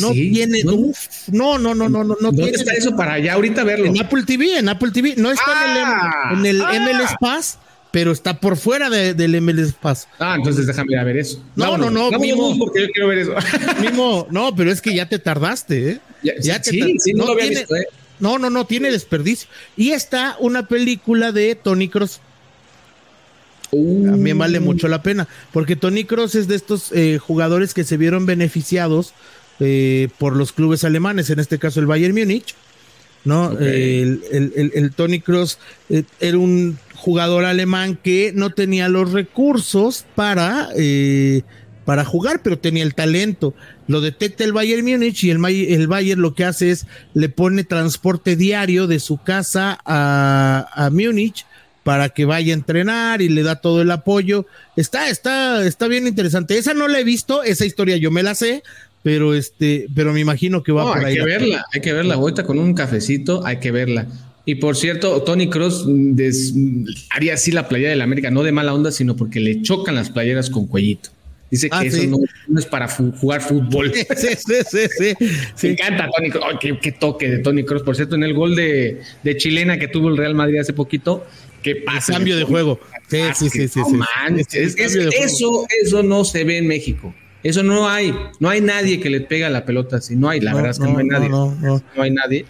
[0.00, 1.58] no tiene, ¿No?
[1.58, 2.14] no, no, no, no, no.
[2.20, 3.86] ¿Dónde está eso para ya ahorita verlo?
[3.86, 5.14] En Apple TV, en Apple TV.
[5.16, 7.18] No está en el, ah, en el MLS ah.
[7.20, 7.58] Pass,
[7.90, 10.08] pero está por fuera del MLS Pass.
[10.18, 11.42] Ah, entonces déjame a ver eso.
[11.56, 12.10] No, no, no.
[12.18, 13.34] Mimo, porque yo quiero ver eso.
[13.80, 16.00] Mimo, no, pero es que ya te tardaste, ¿eh?
[16.40, 17.26] Ya, sí, sí, no.
[18.22, 19.48] No, no, no, tiene desperdicio.
[19.76, 22.20] Y está una película de Tony Cross.
[23.72, 24.06] Uh.
[24.06, 27.96] También vale mucho la pena, porque Tony Cross es de estos eh, jugadores que se
[27.96, 29.12] vieron beneficiados
[29.60, 32.54] eh, por los clubes alemanes, en este caso el Bayern Múnich,
[33.24, 33.56] ¿no?
[33.58, 41.42] El, Tony Cross eh, era un jugador alemán que no tenía los recursos para, eh,
[41.84, 43.54] para jugar, pero tenía el talento.
[43.86, 47.64] Lo detecta el Bayern Múnich y el, el Bayern lo que hace es le pone
[47.64, 51.46] transporte diario de su casa a, a Múnich
[51.82, 54.46] para que vaya a entrenar y le da todo el apoyo.
[54.76, 56.56] Está, está, está bien interesante.
[56.56, 58.62] Esa no la he visto, esa historia yo me la sé,
[59.02, 61.12] pero este, pero me imagino que va por ahí.
[61.12, 62.14] Hay que verla, hay que verla.
[62.14, 64.06] Ahorita con un cafecito, hay que verla.
[64.44, 65.86] Y por cierto, Tony Cross
[67.10, 70.10] haría así la playa del América, no de mala onda, sino porque le chocan las
[70.10, 71.10] playeras con cuellito.
[71.50, 72.02] Dice que ah, eso
[72.48, 73.92] no, es para jugar fútbol.
[73.92, 75.14] Sí, sí, sí,
[75.54, 75.66] sí.
[75.66, 76.58] Me encanta Tony Cross.
[76.80, 77.82] qué, toque de Tony Cross.
[77.82, 81.26] Por cierto, en el gol de, de chilena que tuvo el Real Madrid hace poquito,
[81.62, 82.14] qué pasa.
[82.14, 82.80] Cambio de juego.
[83.08, 83.80] Sí, sí, sí, sí.
[84.50, 87.14] eso, eso no se ve en México.
[87.42, 90.54] Eso no hay, no hay nadie que le pega la pelota así, no hay, la
[90.54, 91.28] verdad es que no, hay nadie.
[91.28, 92.46] No, hay nadie.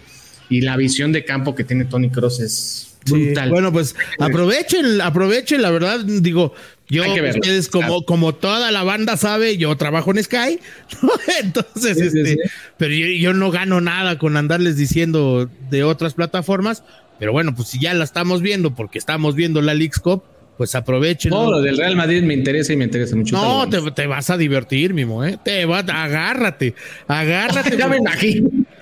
[0.49, 3.49] Y la visión de campo que tiene Tony Cross es brutal.
[3.49, 6.53] bueno, pues aprovechen, aprovechen, la verdad, digo,
[6.89, 10.59] yo, ustedes como, como toda la banda sabe, yo trabajo en Sky,
[11.41, 12.37] entonces, este,
[12.77, 16.83] pero yo, no gano nada con andarles diciendo de otras plataformas,
[17.19, 20.23] pero bueno, pues si ya la estamos viendo, porque estamos viendo la Leagues Cup,
[20.57, 21.31] pues aprovechen.
[21.31, 23.35] No, lo del Real Madrid me interesa y me interesa mucho.
[23.35, 25.37] No, te, vas a divertir, Mimo, ¿eh?
[25.43, 26.75] Te va, agárrate,
[27.07, 27.77] agárrate.
[27.77, 27.89] ya.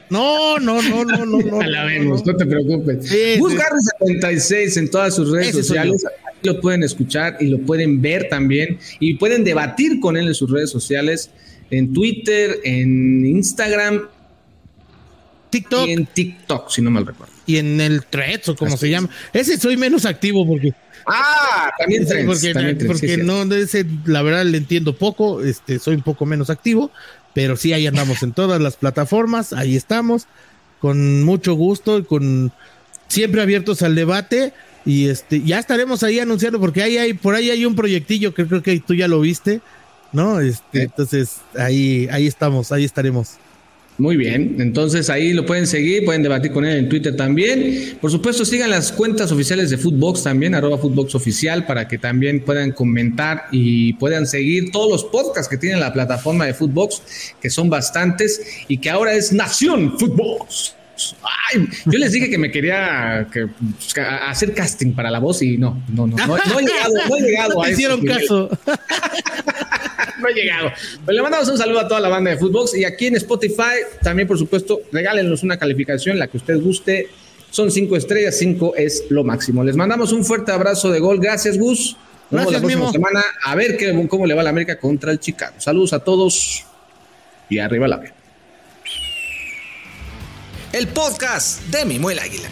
[0.10, 1.40] No, no, no, no, no.
[1.40, 3.40] no la vemos, no, te preocupes.
[3.40, 3.66] Busca
[4.00, 6.04] 76 en todas sus redes sociales.
[6.44, 8.78] lo pueden escuchar y lo pueden ver también.
[9.00, 11.32] Y pueden debatir con él en sus redes sociales,
[11.70, 14.02] en Twitter, en Instagram.
[15.52, 15.88] TikTok.
[15.88, 17.34] Y en TikTok, si no mal recuerdo.
[17.46, 19.10] Y en el Threads o como se llama.
[19.34, 20.74] Ese soy menos activo porque
[21.06, 26.50] Ah, también porque, no, ese, la verdad le entiendo poco, este, soy un poco menos
[26.50, 26.92] activo,
[27.34, 30.28] pero sí ahí andamos en todas las plataformas, ahí estamos,
[30.80, 32.52] con mucho gusto y con
[33.08, 34.54] siempre abiertos al debate
[34.86, 38.46] y este, ya estaremos ahí anunciando porque ahí hay, por ahí hay un proyectillo que
[38.46, 39.62] creo que tú ya lo viste,
[40.12, 40.40] ¿no?
[40.40, 43.38] Este, entonces ahí, ahí estamos, ahí estaremos.
[44.02, 48.00] Muy bien, entonces ahí lo pueden seguir, pueden debatir con él en Twitter también.
[48.02, 52.44] Por supuesto, sigan las cuentas oficiales de Footbox también, arroba Footbox Oficial, para que también
[52.44, 57.52] puedan comentar y puedan seguir todos los podcasts que tiene la plataforma de Footbox, que
[57.52, 60.74] son bastantes, y que ahora es Nación Footbox.
[61.54, 63.28] Ay, yo les dije que me quería
[64.28, 67.64] hacer casting para la voz y no, no, no, no, he llegado, no he llegado
[67.64, 68.50] a Hicieron caso.
[70.22, 70.72] no he llegado.
[71.04, 73.82] Pues le mandamos un saludo a toda la banda de Footbox y aquí en Spotify
[74.02, 77.10] también, por supuesto, regálenos una calificación, la que usted guste.
[77.50, 79.64] Son cinco estrellas, cinco es lo máximo.
[79.64, 81.20] Les mandamos un fuerte abrazo de gol.
[81.20, 81.98] Gracias, Gus.
[82.30, 85.20] Nos vemos Gracias, la próxima semana a ver cómo le va la América contra el
[85.20, 85.56] Chicago.
[85.58, 86.66] Saludos a todos
[87.50, 88.16] y arriba la América.
[90.72, 92.48] El podcast de Mimo el Águila.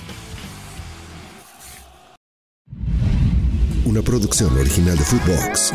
[3.86, 5.74] Una producción original de Footbox.